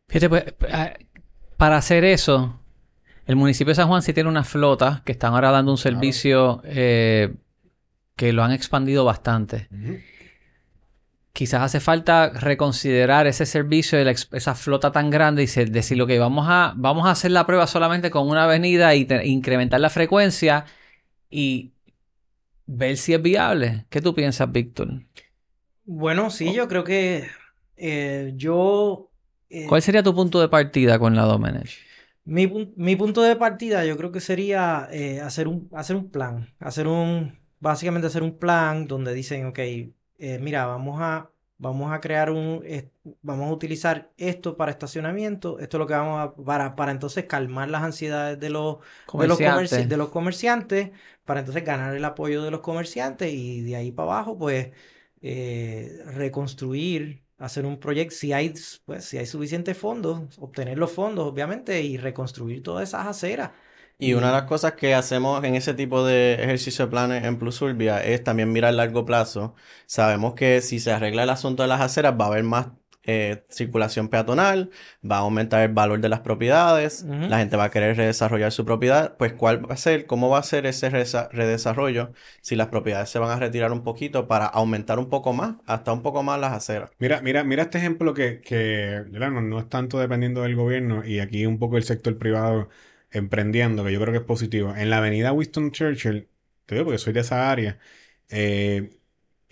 [0.07, 0.93] Fíjate, pues, ah,
[1.57, 2.59] para hacer eso,
[3.27, 6.63] el municipio de San Juan sí tiene una flota que están ahora dando un servicio
[6.63, 7.35] eh,
[8.15, 9.69] que lo han expandido bastante
[11.35, 16.73] quizás hace falta reconsiderar ese servicio esa flota tan grande y decir, ok, vamos a,
[16.77, 20.63] vamos a hacer la prueba solamente con una avenida e incrementar la frecuencia
[21.29, 21.73] y
[22.65, 23.85] ver si es viable.
[23.89, 25.01] ¿Qué tú piensas, Víctor?
[25.83, 27.27] Bueno, sí, yo creo que
[27.75, 29.11] eh, yo...
[29.49, 31.79] Eh, ¿Cuál sería tu punto de partida con la Domenech?
[32.23, 36.47] Mi, mi, punto de partida yo creo que sería eh, hacer, un, hacer un plan,
[36.59, 39.59] hacer un, básicamente hacer un plan donde dicen, ok,
[40.17, 42.63] eh, mira, vamos a, vamos a crear un,
[43.21, 47.25] vamos a utilizar esto para estacionamiento, esto es lo que vamos a, para, para entonces
[47.25, 49.89] calmar las ansiedades de los, comerciantes.
[49.89, 50.91] De, los comerciantes,
[51.23, 54.71] para entonces ganar el apoyo de los comerciantes y de ahí para abajo, pues,
[55.21, 58.53] eh, reconstruir, hacer un proyecto, si hay,
[58.85, 63.51] pues, si hay suficientes fondos, obtener los fondos, obviamente, y reconstruir todas esas aceras.
[63.97, 67.39] Y una de las cosas que hacemos en ese tipo de ejercicio de planes en
[67.39, 69.55] Plus Urbia es también mirar a largo plazo.
[69.85, 72.67] Sabemos que si se arregla el asunto de las aceras va a haber más
[73.07, 74.71] eh, circulación peatonal,
[75.09, 78.65] va a aumentar el valor de las propiedades, la gente va a querer redesarrollar su
[78.65, 83.09] propiedad, pues cuál va a ser, cómo va a ser ese redesarrollo si las propiedades
[83.09, 86.39] se van a retirar un poquito para aumentar un poco más, hasta un poco más
[86.39, 86.89] las aceras.
[86.97, 91.19] Mira, mira, mira este ejemplo que, que no, no es tanto dependiendo del gobierno y
[91.19, 92.69] aquí un poco el sector privado
[93.15, 94.75] emprendiendo, que yo creo que es positivo.
[94.75, 96.27] En la avenida Winston Churchill,
[96.65, 97.79] te digo porque soy de esa área,
[98.29, 98.97] eh,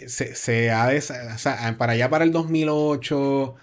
[0.08, 3.56] se, ha o sea, para allá para el 2008,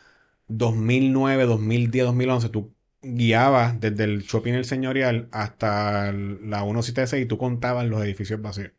[0.48, 7.38] 2009, 2010, 2011, tú guiabas desde el shopping El Señorial hasta la 176 y tú
[7.38, 8.72] contabas los edificios vacíos.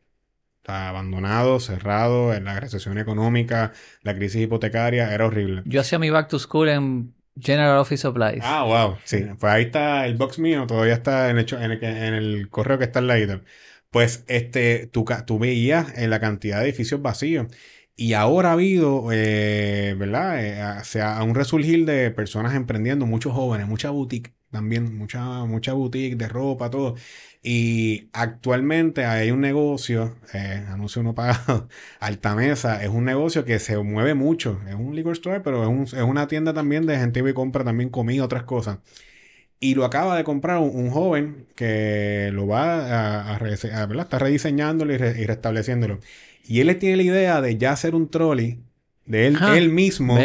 [0.58, 5.64] Está abandonado, cerrado, en la recesión económica, la crisis hipotecaria, era horrible.
[5.66, 8.42] Yo hacía mi back to school en General Office Supplies.
[8.44, 8.98] Ah, wow.
[9.04, 12.50] Sí, pues ahí está el box mío, todavía está en el, en el, en el
[12.50, 13.42] correo que está al lado.
[13.90, 17.48] Pues este, tú, tú veías en la cantidad de edificios vacíos.
[17.96, 20.80] Y ahora ha habido, eh, ¿verdad?
[20.80, 26.16] Eh, sea, un resurgir de personas emprendiendo, muchos jóvenes, mucha boutique también, mucha, mucha boutique
[26.16, 26.96] de ropa, todo.
[27.44, 31.68] Y actualmente hay un negocio, eh, anuncio uno pagado,
[32.00, 34.62] Altamesa, es un negocio que se mueve mucho.
[34.68, 38.24] Es un liquor store, pero es, una tienda también de gente que compra también comida,
[38.24, 38.78] otras cosas.
[39.60, 44.98] Y lo acaba de comprar un, joven que lo va a, a, está rediseñándolo y,
[44.98, 46.00] restableciéndolo.
[46.46, 48.60] Y él tiene la idea de ya hacer un trolley,
[49.06, 50.18] de él, él mismo,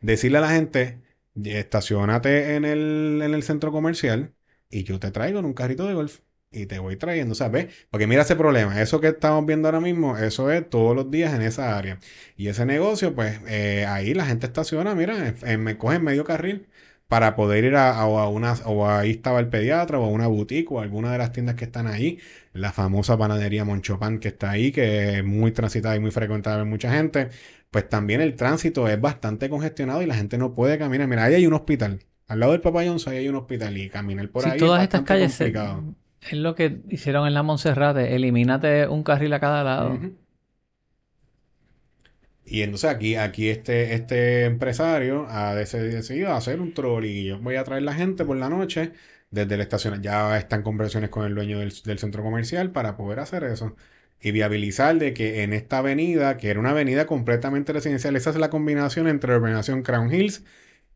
[0.00, 0.98] decirle a la gente,
[1.42, 4.34] estacionate en el, en el centro comercial
[4.70, 6.20] y yo te traigo en un carrito de golf
[6.52, 7.68] y te voy trayendo, ¿sabes?
[7.90, 11.34] Porque mira ese problema, eso que estamos viendo ahora mismo, eso es todos los días
[11.34, 11.98] en esa área.
[12.36, 16.66] Y ese negocio, pues eh, ahí la gente estaciona, mira, me cogen medio carril
[17.12, 20.80] para poder ir a, una, o ahí estaba el pediatra, o a una boutique, o
[20.80, 22.18] a alguna de las tiendas que están ahí.
[22.54, 26.66] La famosa panadería Monchopan que está ahí, que es muy transitada y muy frecuentada por
[26.66, 27.28] mucha gente.
[27.70, 31.06] Pues también el tránsito es bastante congestionado y la gente no puede caminar.
[31.06, 32.00] Mira, ahí hay un hospital.
[32.28, 35.36] Al lado del Papayón ahí hay un hospital y caminar por ahí todas estas calles
[35.36, 35.94] complicado.
[36.30, 38.14] Es lo que hicieron en la Monserrate.
[38.14, 39.98] Elimínate un carril a cada lado.
[42.44, 47.56] Y entonces aquí, aquí este, este empresario ha decidido hacer un troll y yo voy
[47.56, 48.92] a traer la gente por la noche
[49.30, 50.02] desde la estación.
[50.02, 53.74] Ya están conversaciones con el dueño del, centro comercial para poder hacer eso.
[54.20, 58.36] Y viabilizar de que en esta avenida, que era una avenida completamente residencial, esa es
[58.36, 60.44] la combinación entre la urbanización Crown Hills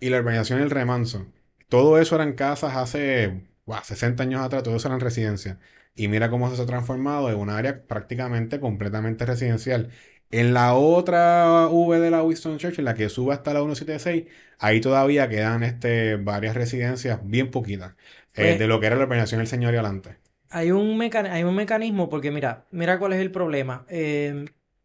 [0.01, 1.27] y la urbanización El Remanso.
[1.69, 5.59] Todo eso eran casas hace wow, 60 años atrás todo eso eran residencias.
[5.95, 9.91] Y mira cómo se ha transformado en un área prácticamente completamente residencial.
[10.31, 14.25] En la otra V de la Winston Church, en la que sube hasta la 176,
[14.59, 17.95] ahí todavía quedan este, varias residencias, bien poquitas,
[18.35, 20.19] eh, pues de lo que era la organización del señor y adelante.
[20.49, 23.85] Hay un, hay un mecanismo, porque mira, mira cuál es el problema.
[23.89, 24.45] Eh,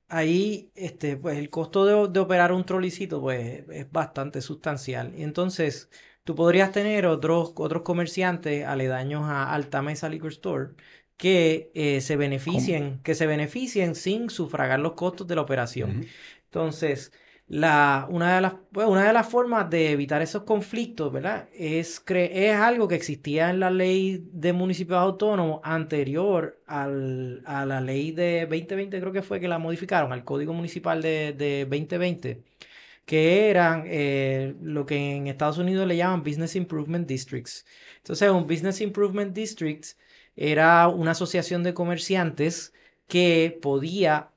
[0.10, 5.14] ahí este, pues el costo de, de operar un trolicito pues, es bastante sustancial.
[5.16, 5.90] Y entonces
[6.24, 10.70] tú podrías tener otros, otros comerciantes aledaños a Alta Mesa Liquor Store
[11.18, 16.00] que eh, se beneficien, que se beneficien sin sufragar los costos de la operación.
[16.46, 17.12] Entonces,
[17.48, 21.50] la, una, de las, pues, una de las formas de evitar esos conflictos, ¿verdad?
[21.54, 27.66] Es, cre- es algo que existía en la ley de municipios autónomos anterior al- a
[27.66, 31.66] la ley de 2020, creo que fue que la modificaron, al Código Municipal de, de
[31.66, 32.44] 2020,
[33.06, 37.66] que eran eh, lo que en Estados Unidos le llaman Business Improvement Districts.
[37.98, 39.86] Entonces, un Business Improvement District
[40.36, 42.74] era una asociación de comerciantes
[43.08, 44.32] que podía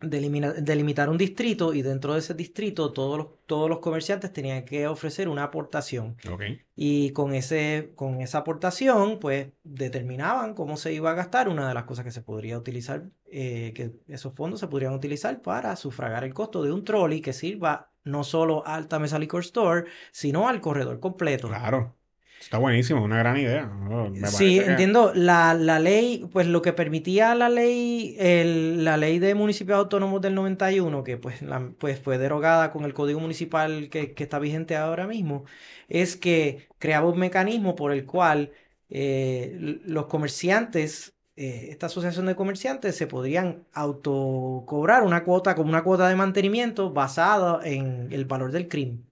[0.00, 4.86] delimitar un distrito y dentro de ese distrito todos los, todos los comerciantes tenían que
[4.86, 6.16] ofrecer una aportación.
[6.30, 6.42] Ok.
[6.74, 11.48] Y con ese, con esa aportación, pues determinaban cómo se iba a gastar.
[11.48, 15.40] Una de las cosas que se podría utilizar, eh, que esos fondos se podrían utilizar
[15.40, 19.84] para sufragar el costo de un trolley que sirva no solo al Mesa Liquor Store,
[20.10, 21.48] sino al corredor completo.
[21.48, 21.94] Claro.
[22.40, 23.68] Está buenísimo, una gran idea.
[23.90, 25.10] Oh, me Sí, que- entiendo.
[25.14, 30.20] La, la ley, pues lo que permitía la ley, el- la ley de municipios autónomos
[30.20, 34.38] del 91, que pues, la- pues fue derogada con el código municipal que, que está
[34.38, 35.44] vigente ahora mismo,
[35.88, 38.52] es que creaba un mecanismo por el cual
[38.90, 45.84] eh, los comerciantes, eh, esta asociación de comerciantes, se podrían autocobrar una cuota como una
[45.84, 49.06] cuota de mantenimiento basada en el valor del crimen.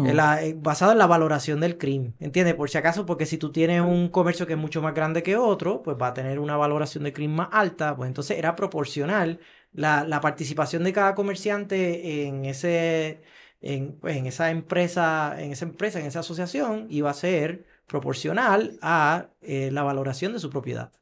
[0.00, 2.54] En la- eh, basado en la valoración del crimen, ¿entiendes?
[2.54, 5.36] Por si acaso, porque si tú tienes un comercio que es mucho más grande que
[5.36, 9.40] otro, pues va a tener una valoración de crimen más alta, pues entonces era proporcional
[9.72, 13.22] la, la participación de cada comerciante en ese,
[13.60, 18.78] en, pues, en esa empresa, en esa empresa, en esa asociación, iba a ser proporcional
[18.82, 20.92] a eh, la valoración de su propiedad.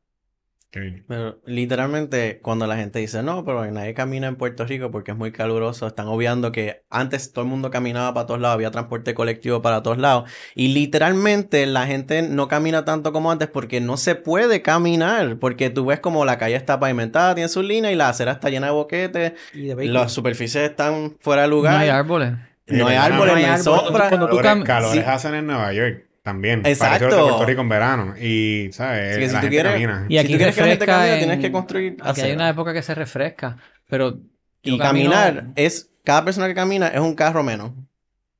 [1.08, 5.16] Pero literalmente cuando la gente dice, no, pero nadie camina en Puerto Rico porque es
[5.16, 9.14] muy caluroso, están obviando que antes todo el mundo caminaba para todos lados, había transporte
[9.14, 10.28] colectivo para todos lados.
[10.54, 15.70] Y literalmente la gente no camina tanto como antes porque no se puede caminar, porque
[15.70, 18.66] tú ves como la calle está pavimentada, tiene sus líneas y la acera está llena
[18.66, 20.02] de boquetes, Y de vehículos.
[20.02, 22.32] las superficies están fuera de No lugar, hay árboles.
[22.66, 23.62] no hay Eh, árboles, no hay no hay árboles.
[23.64, 24.08] sombra.
[24.10, 25.10] Cuando tú Calores, cam- calores sí.
[25.10, 26.60] hacen en Nueva York también.
[26.66, 27.06] Exacto.
[27.06, 28.14] Parecido a los de Puerto Rico en verano.
[28.20, 29.14] Y, ¿sabes?
[29.14, 30.06] Si la tú gente quieres- camina.
[30.08, 32.20] Y Si aquí tú quieres que la gente refresca camine, en- tienes que construir Aquí
[32.20, 33.56] hay una época que se refresca,
[33.88, 34.18] pero
[34.62, 37.72] Y camino- caminar es, cada persona que camina es un carro menos.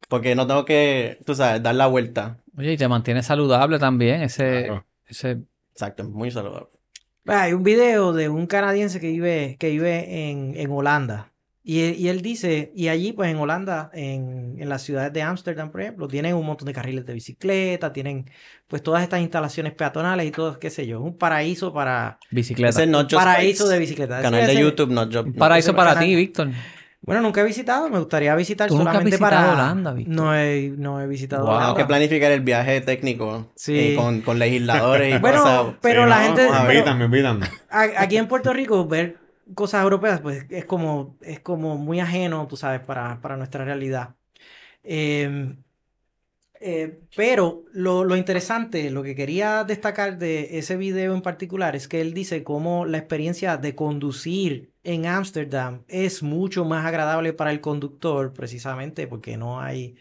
[0.08, 2.38] Porque no tengo que, tú sabes, dar la vuelta.
[2.58, 4.84] Oye, y te mantiene saludable también, ese, Claro.
[5.08, 5.38] ese
[5.72, 6.68] Exacto, es muy saludable.
[7.26, 11.32] Ah, Hay un video de un canadiense que vive, que vive en, en Holanda.
[11.68, 15.22] Y, él- y él dice, y allí pues en Holanda, en, en las ciudades de
[15.22, 18.30] Ámsterdam, por ejemplo, tienen un montón de carriles de bicicleta, tienen
[18.68, 22.18] pues todas estas instalaciones peatonales y todo, qué sé yo, un paraíso para...
[22.30, 22.68] bicicleta.
[22.70, 24.22] Ese es paraíso de bicicleta.
[24.22, 24.90] Canal Ese- de YouTube,
[25.26, 26.50] Un paraíso para ti, Víctor.
[27.02, 29.52] Bueno, nunca he visitado, me gustaría visitar Tú nunca has solamente visitado para...
[29.52, 30.14] Holanda, Víctor.
[30.14, 31.52] No he, no he visitado Wow.
[31.52, 31.86] Tengo que Holanda.
[31.88, 33.78] planificar el viaje técnico Sí.
[33.90, 35.66] eh, con, con legisladores y Bueno, cosas.
[35.82, 36.48] pero Sí, la no, gente...
[36.48, 37.40] Me invitan, me invitan.
[37.70, 39.18] aquí en Puerto Rico ver
[39.54, 44.16] cosas europeas pues es como es como muy ajeno tú sabes para, para nuestra realidad.
[44.84, 45.56] Eh,
[46.60, 51.86] eh, pero lo, lo interesante lo que quería destacar de ese video en particular es
[51.86, 57.50] que él dice cómo la experiencia de conducir en Ámsterdam es mucho más agradable para
[57.50, 59.96] el conductor precisamente porque no hay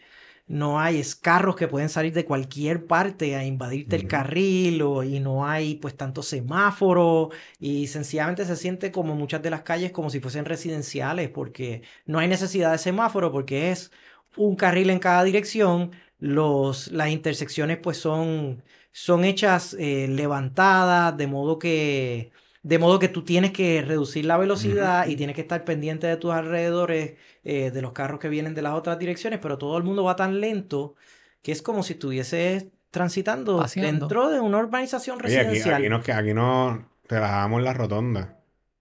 [0.46, 5.18] no hay carros que pueden salir de cualquier parte a invadirte el carril o, y
[5.20, 10.08] no hay pues tanto semáforo y sencillamente se siente como muchas de las calles como
[10.10, 13.90] si fuesen residenciales porque no hay necesidad de semáforo porque es
[14.36, 15.92] un carril en cada dirección.
[16.18, 22.32] Los las intersecciones pues son son hechas eh, levantadas de modo que
[22.68, 26.16] de modo que tú tienes que reducir la velocidad y tienes que estar pendiente de
[26.16, 29.84] tus alrededores eh, de los carros que vienen de las otras direcciones, pero todo el
[29.84, 30.96] mundo va tan lento
[31.42, 34.06] que es como si estuvieses transitando Paseando.
[34.08, 35.74] dentro de una urbanización Oye, aquí, residencial.
[35.76, 38.30] aquí, nos, que- aquí nos relajábamos las rotondas.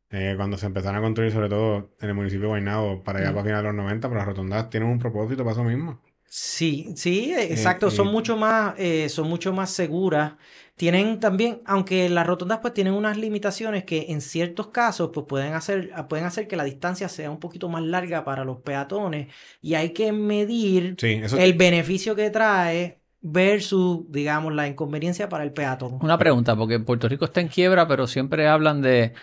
[0.09, 3.31] Eh, cuando se empezaron a construir, sobre todo en el municipio de Guaynabo, para allá
[3.31, 3.33] Mm.
[3.35, 6.01] para finales de los 90, pero las rotondas tienen un propósito para eso mismo.
[6.37, 7.89] Sí, sí, eh, exacto.
[7.89, 8.11] Son eh.
[8.11, 10.33] mucho más, eh, son mucho más seguras.
[10.75, 15.53] Tienen también, aunque las rotondas pues tienen unas limitaciones que en ciertos casos pues pueden
[15.53, 19.75] hacer, pueden hacer que la distancia sea un poquito más larga para los peatones y
[19.75, 21.37] hay que medir Sí, eso.
[21.37, 25.99] el beneficio que trae versus, digamos, la inconveniencia para el peatón.
[26.01, 29.13] Una pregunta, porque Puerto Rico está en quiebra, pero siempre hablan de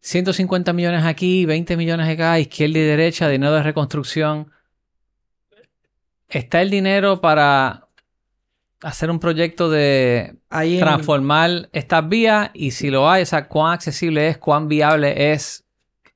[0.00, 4.52] 150 millones aquí, 20 millones acá, izquierda y derecha, dinero de reconstrucción.
[6.32, 7.88] ¿Está el dinero para
[8.82, 12.50] hacer un proyecto de Ahí en- transformar estas vías?
[12.54, 15.64] Y si lo hay, o sea, ¿cuán accesible es, cuán viable es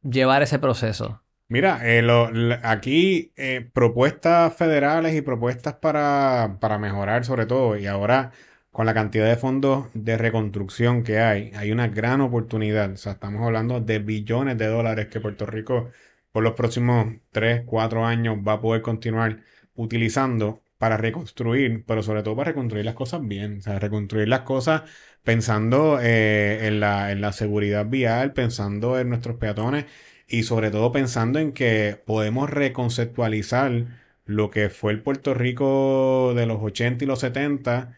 [0.02, 1.20] llevar ese proceso?
[1.48, 2.30] Mira, eh, lo-
[2.62, 8.32] aquí eh, propuestas federales y propuestas para, para mejorar sobre todo, y ahora
[8.72, 12.90] con la cantidad de fondos de reconstrucción que hay, hay una gran oportunidad.
[12.92, 15.90] O sea, estamos hablando de billones de dólares que Puerto Rico
[16.32, 19.38] por los próximos 3, 4 años va a poder continuar
[19.76, 24.40] utilizando para reconstruir, pero sobre todo para reconstruir las cosas bien, o sea, reconstruir las
[24.42, 24.82] cosas
[25.22, 29.86] pensando eh, en la, en la seguridad vial, pensando en nuestros peatones
[30.28, 33.86] y sobre todo pensando en que podemos reconceptualizar
[34.24, 37.96] lo que fue el Puerto Rico de los 80 y los 70.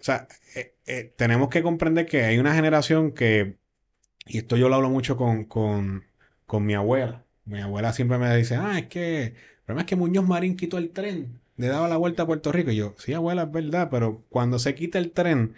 [0.00, 3.58] O sea, eh, eh, tenemos que comprender que hay una generación que,
[4.26, 6.04] y esto yo lo hablo mucho con, con,
[6.46, 7.26] con mi abuela.
[7.44, 9.34] Mi abuela siempre me dice, ah, es que
[9.68, 12.70] problema es que Muñoz Marín quitó el tren, le daba la vuelta a Puerto Rico.
[12.70, 15.54] Y yo, sí, abuela, es verdad, pero cuando se quita el tren,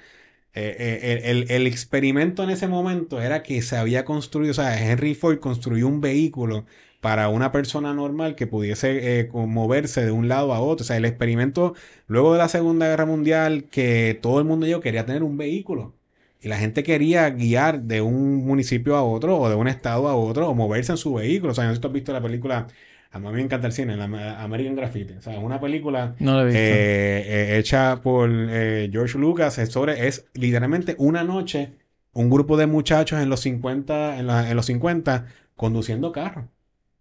[0.53, 5.15] eh, eh, el, experimento en ese momento era que se había construido, o sea, Henry
[5.15, 6.67] Ford construyó un vehículo
[7.01, 10.83] para una persona normal que pudiese eh, moverse de un lado a otro.
[10.83, 11.75] O sea, el experimento
[12.09, 15.95] luego de la Segunda Guerra Mundial, que todo el mundo yo quería tener un vehículo.
[16.41, 20.17] Y la gente quería guiar de un municipio a otro o de un estado a
[20.17, 21.53] otro o moverse en su vehículo.
[21.53, 22.67] O sea, no sé si tú has visto la película,
[23.13, 24.05] a mí me encanta el cine, la
[24.43, 25.15] American Graffiti.
[25.15, 29.59] O sea, es una película No eh, eh, hecha por eh, George Lucas.
[29.59, 31.73] Es, sobre, es literalmente una noche,
[32.13, 36.45] un grupo de muchachos en los 50, en, la- en los 50 conduciendo carros.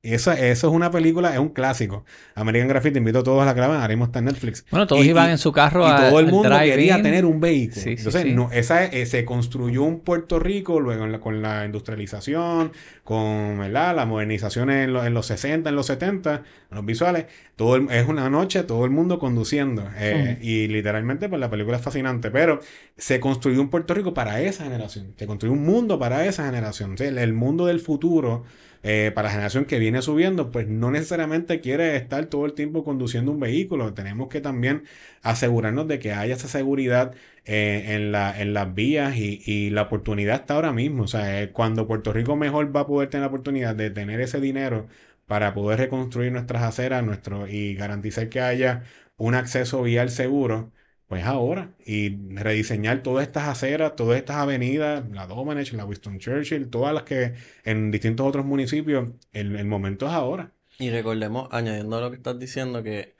[0.01, 2.05] Esa, eso es una película, es un clásico.
[2.33, 4.65] American Graffiti, invito a todos a la vean, ahora mismo está en Netflix.
[4.71, 7.25] bueno, todos y- iban y- en su carro Y a- todo el mundo quería tener
[7.25, 7.81] un vehículo.
[7.81, 8.33] Sí, Entonces, sí.
[8.33, 12.71] no, esa, eh, se construyó un Puerto Rico luego la- con la industrialización,
[13.03, 13.93] con ¿verdad?
[13.95, 17.25] la modernización en, lo- en los 60, en los 70, en los visuales.
[17.57, 19.83] Todo el- es una noche, todo el mundo conduciendo.
[19.97, 22.31] eh, Y literalmente, pues la película es fascinante.
[22.31, 22.61] Pero
[22.97, 25.13] se construyó un Puerto Rico para esa generación.
[25.17, 26.95] Se construyó un mundo para esa generación.
[26.99, 28.45] El, el mundo del futuro.
[28.83, 32.83] Eh, para la generación que viene subiendo, pues no necesariamente quiere estar todo el tiempo
[32.83, 33.93] conduciendo un vehículo.
[33.93, 34.83] Tenemos que también
[35.21, 37.13] asegurarnos de que haya esa seguridad
[37.45, 41.03] eh, en la, en las vías y, la oportunidad está ahora mismo.
[41.03, 44.21] O sea, eh, cuando Puerto Rico mejor va a poder tener la oportunidad de tener
[44.21, 44.87] ese dinero
[45.27, 48.83] para poder reconstruir nuestras aceras nuestro, y garantizar que haya
[49.17, 50.71] un acceso vial seguro,
[51.09, 51.71] pues ahora.
[51.85, 57.03] Y rediseñar todas estas aceras, todas estas avenidas, la Domenech, la Winston Churchill, todas las
[57.03, 57.33] que
[57.65, 60.53] en distintos otros municipios, el, el momento es ahora.
[60.77, 63.15] Y recordemos, añadiendo a lo que estás diciendo, que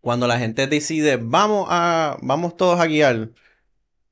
[0.00, 3.28] cuando la gente decide, vamos a, vamos todos a guiar,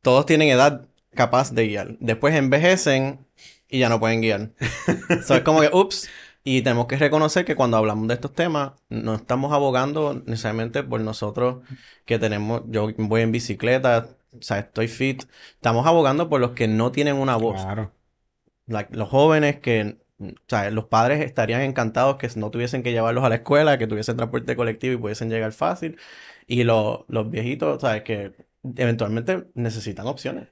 [0.03, 1.97] todos tienen edad capaz de guiar.
[2.01, 3.27] Después envejecen
[3.69, 4.51] y ya no pueden guiar.
[5.27, 6.11] So, es como que, ups.
[6.47, 11.01] Y tenemos que reconocer que cuando hablamos de estos temas, no estamos abogando necesariamente por
[11.01, 11.65] nosotros
[12.05, 15.25] que tenemos, yo voy en bicicleta, o sea, estoy fit.
[15.55, 17.63] Estamos abogando por los que no tienen una voz.
[17.63, 17.93] Claro.
[18.67, 23.25] La- los jóvenes que, o sea, los padres estarían encantados que no tuviesen que llevarlos
[23.25, 25.99] a la escuela, que tuviesen transporte colectivo y pudiesen llegar fácil.
[26.47, 28.03] Y los, los viejitos, ¿sabes?
[28.03, 28.33] Que
[28.77, 30.49] eventualmente necesitan opciones.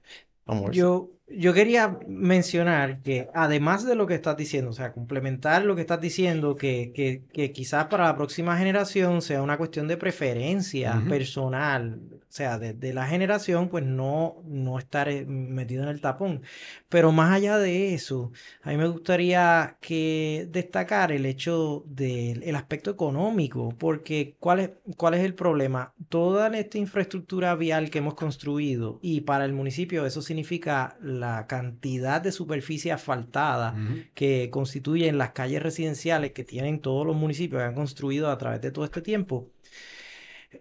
[0.46, 0.78] moverse.
[0.78, 5.74] Yo, yo quería mencionar que además de lo que estás diciendo, o sea, complementar lo
[5.74, 9.96] que estás diciendo, que, que, que quizás para la próxima generación sea una cuestión de
[9.96, 15.90] preferencia personal, o sea, de, de la generación, pues no, no estar eh, metido en
[15.90, 16.42] el tapón.
[16.88, 22.56] Pero más allá de eso, a mí me gustaría que destacar el hecho del el
[22.56, 25.94] aspecto económico, porque ¿cuál es, cuál es el problema?
[26.08, 32.20] Toda esta infraestructura vial que hemos construido y para el municipio eso significa la cantidad
[32.20, 33.74] de superficie asfaltada
[34.14, 38.60] que constituyen las calles residenciales que tienen todos los municipios que han construido a través
[38.60, 39.48] de todo este tiempo.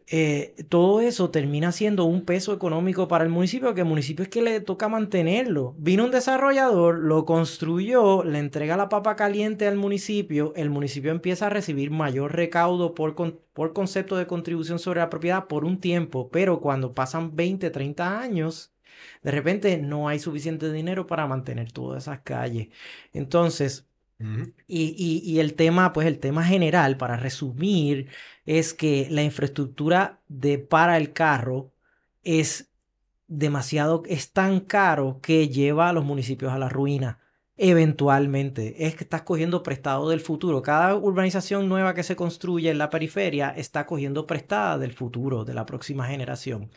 [0.07, 4.29] eh, todo eso termina siendo un peso económico para el municipio, que el municipio es
[4.29, 5.75] que le toca mantenerlo.
[5.77, 11.47] Vino un desarrollador, lo construyó, le entrega la papa caliente al municipio, el municipio empieza
[11.47, 15.77] a recibir mayor recaudo por, con- por concepto de contribución sobre la propiedad por un
[15.81, 18.71] tiempo, pero cuando pasan 20, 30 años,
[19.23, 22.69] de repente no hay suficiente dinero para mantener todas esas calles.
[23.13, 23.87] Entonces,
[24.67, 28.07] y- y el tema, pues el tema general, para resumir,
[28.45, 31.73] es que la infraestructura de para el carro
[32.23, 32.69] es
[33.27, 37.19] demasiado, es tan caro que lleva a los municipios a la ruina.
[37.57, 40.61] Eventualmente, es que estás cogiendo prestado del futuro.
[40.61, 45.53] Cada urbanización nueva que se construye en la periferia está cogiendo prestada del futuro, de
[45.53, 46.71] la próxima generación.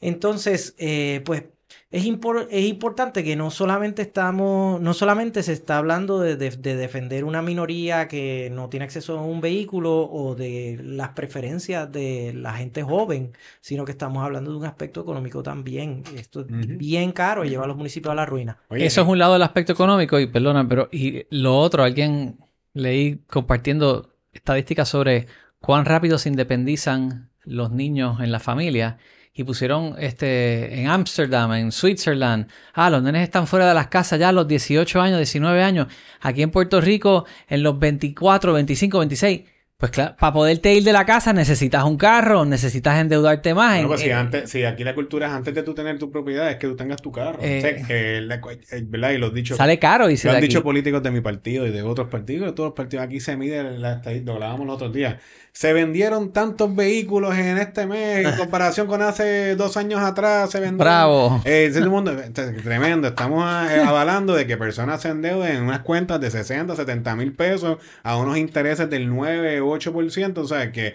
[0.00, 1.44] Entonces, eh, pues
[1.90, 6.50] es, impor- es importante que no solamente estamos, no solamente se está hablando de, de-
[6.50, 11.90] de defender una minoría que no tiene acceso a un vehículo o de las preferencias
[11.90, 16.02] de la gente joven, sino que estamos hablando de un aspecto económico también.
[16.16, 18.58] Esto es bien caro y lleva a los municipios a la ruina.
[18.68, 22.38] Oye, Eso es un lado del aspecto económico y perdona, pero y lo otro, alguien
[22.74, 25.26] leí compartiendo estadísticas sobre
[25.60, 28.98] cuán rápido se independizan los niños en la familia
[29.38, 34.18] y pusieron este en Ámsterdam, en Switzerland, ah, los nenes están fuera de las casas
[34.18, 35.86] ya a los 18 años, 19 años,
[36.20, 39.57] aquí en Puerto Rico en los 24, 25, 26.
[39.80, 43.74] Pues claro, para poderte ir de la casa necesitas un carro, necesitas endeudarte más.
[43.74, 46.10] Bueno, en- pues si, antes, si aquí la cultura es antes de tú tener tu
[46.10, 47.38] propiedad, es que tú tengas tu carro.
[47.40, 48.40] Eh, O sea, que la-
[48.72, 49.10] eh, ¿Verdad?
[49.12, 49.56] Y los dichos.
[49.56, 52.46] sale caro y se Lo han dicho políticos de mi partido y de otros partidos,
[52.48, 53.04] de todos los partidos.
[53.06, 55.14] Aquí se mide la estadística, lo hablábamos los otros días.
[55.52, 60.50] Se vendieron tantos vehículos en este mes en comparación con hace dos años atrás.
[60.50, 60.78] Se vendieron.
[60.86, 61.40] Bravo.
[61.44, 62.30] Eh, mundo eh,
[62.64, 63.06] tremendo.
[63.08, 67.32] Estamos eh, avalando de que personas se endeuden en unas cuentas de 60, 70 mil
[67.32, 70.42] pesos a unos intereses del 9, 8%.
[70.42, 70.94] O sea, que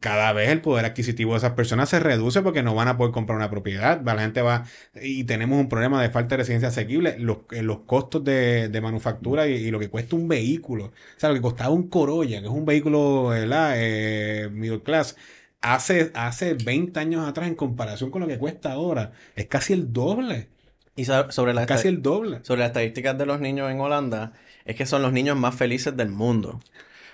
[0.00, 3.12] cada vez el poder adquisitivo de esas personas se reduce porque no van a poder
[3.12, 4.00] comprar una propiedad.
[4.04, 4.64] La gente va
[5.02, 7.18] y tenemos un problema de falta de residencia asequible.
[7.18, 10.86] Los, eh, los costos de, de manufactura y, y lo que cuesta un vehículo.
[10.86, 13.74] O sea, lo que costaba un Corolla, que es un vehículo ¿verdad?
[13.76, 15.16] Eh, middle class.
[15.60, 19.92] Hace, hace 20 años atrás en comparación con lo que cuesta ahora, es casi el
[19.92, 20.48] doble.
[20.96, 22.40] Y so- sobre las Casi el doble.
[22.42, 24.32] sobre las estadísticas de los niños en Holanda,
[24.64, 26.60] es que son los niños más felices del mundo.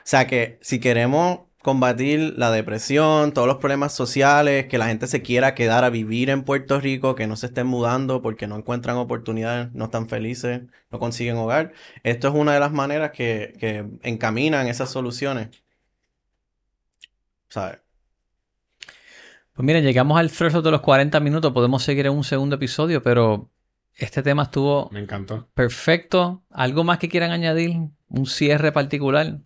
[0.05, 5.07] O sea que si queremos combatir la depresión, todos los problemas sociales, que la gente
[5.07, 8.57] se quiera quedar a vivir en Puerto Rico, que no se estén mudando porque no
[8.57, 13.55] encuentran oportunidades, no están felices, no consiguen hogar, esto es una de las maneras que,
[13.59, 15.49] que encaminan esas soluciones.
[17.49, 17.79] ¿Sabes?
[19.55, 21.53] Pues miren, llegamos al threshold de los 40 minutos.
[21.53, 23.51] Podemos seguir en un segundo episodio, pero
[23.95, 25.49] este tema estuvo Me encantó.
[25.55, 26.43] perfecto.
[26.51, 27.77] ¿Algo más que quieran añadir?
[28.09, 29.39] ¿Un cierre particular?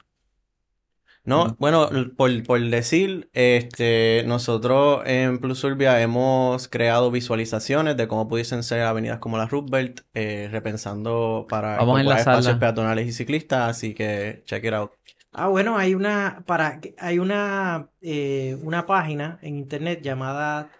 [1.29, 8.29] No, bueno, por, por decir, este, nosotros en Plus Urbia hemos creado visualizaciones de cómo
[8.29, 11.79] pudiesen ser avenidas como la Roosevelt, eh, repensando para
[12.17, 14.93] espacios peatonales y ciclistas, así que check it out.
[15.33, 20.71] Ah, bueno, hay una para hay una eh, una página en internet llamada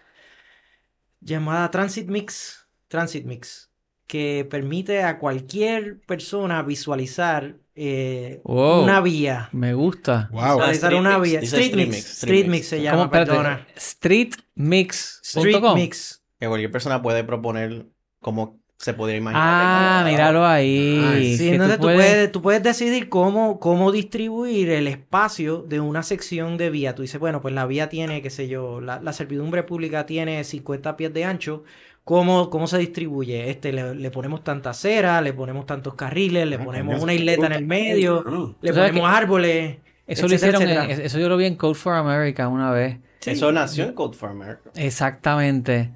[1.21, 3.71] llamada Transit Mix, Transit Mix,
[4.07, 8.83] que permite a cualquier persona visualizar eh, Wow.
[8.83, 9.49] una vía.
[9.53, 10.29] Me gusta.
[10.33, 10.61] Wow.
[10.71, 11.39] Street una Mix, vía.
[11.39, 12.67] Street Street Mix, Mix, Street Street Mix Mix.
[12.67, 13.65] se llama, perdona.
[13.77, 15.43] Streetmix.com.
[15.47, 16.23] Street Mix.
[16.39, 17.87] Que cualquier persona puede proponer
[18.19, 19.43] cómo se podría imaginar.
[19.45, 21.03] Ah, míralo ahí.
[21.05, 25.63] Ay, Sí, entonces tú tú puedes- puedes, tú puedes decidir cómo, cómo distribuir el espacio
[25.67, 26.95] de una sección de vía.
[26.95, 30.41] Tú dices, bueno, pues la vía tiene, qué sé yo, la, la servidumbre pública tiene
[30.45, 31.63] 50 pies de ancho.
[32.03, 33.49] ¿Cómo, cómo se distribuye?
[33.49, 37.45] Este, le, le ponemos tanta acera, le ponemos tantos carriles, le Ah, ponemos una isleta
[37.45, 38.55] en el medio, No.
[38.61, 39.77] le ¿Tú sabes ponemos árboles.
[40.07, 42.97] Eso lo hicieron, en- eso yo lo vi en Code for America una vez.
[43.25, 44.71] Eso nació en Code for America.
[44.75, 45.91] Exactamente.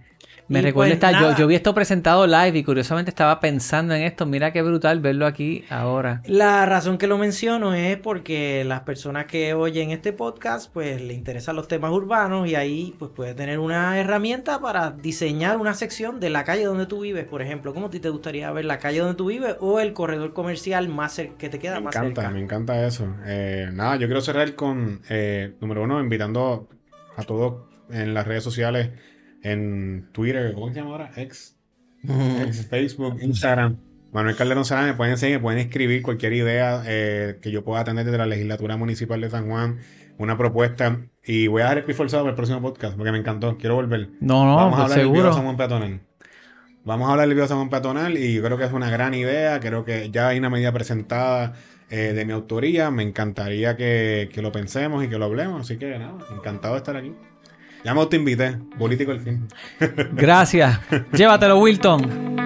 [0.47, 4.03] Me Y recuerda pues esta, yo, vi esto presentado live y curiosamente estaba pensando en
[4.03, 4.25] esto.
[4.25, 6.21] Mira qué brutal verlo aquí ahora.
[6.25, 11.13] La razón que lo menciono es porque las personas que oyen este podcast pues le
[11.13, 16.19] interesan los temas urbanos y ahí pues puedes tener una herramienta para diseñar una sección
[16.19, 17.73] de la calle donde tú vives, por ejemplo.
[17.73, 20.89] ¿Cómo a ti te gustaría ver la calle donde tú vives o el corredor comercial
[20.89, 22.33] más que te queda Me más encanta, cerca?
[22.33, 23.07] me encanta eso.
[23.25, 26.67] Eh, nada, yo quiero cerrar con, eh, número uno, invitando
[27.15, 28.89] a todos en las redes sociales,
[29.43, 31.11] en Twitter, ¿cómo se llama ahora?
[31.15, 31.57] X,
[32.03, 33.77] X, Facebook, Instagram.
[34.13, 37.81] Manuel Calderón Sara, me pueden seguir, me pueden escribir cualquier idea eh, que yo pueda
[37.81, 39.79] atender desde la legislatura municipal de San Juan,
[40.19, 40.99] una propuesta.
[41.25, 43.73] Y voy a dar el pie forzado para el próximo podcast, porque me encantó, quiero
[43.75, 44.09] volver.
[44.19, 45.33] No, no, Vamos a pues hablar del video seguro.
[45.33, 46.01] San Juan peatonal.
[46.85, 49.15] Vamos a hablar del video San Juan peatonal y yo creo que es una gran
[49.15, 49.59] idea.
[49.59, 51.53] Creo que ya hay una medida presentada
[51.89, 52.91] eh, de mi autoría.
[52.91, 55.61] Me encantaría que, que lo pensemos y que lo hablemos.
[55.61, 57.15] Así que nada, encantado de estar aquí.
[57.83, 59.47] Ya me autoinvité, político el fin.
[60.13, 60.79] Gracias.
[61.11, 62.42] Llévatelo, Wilton.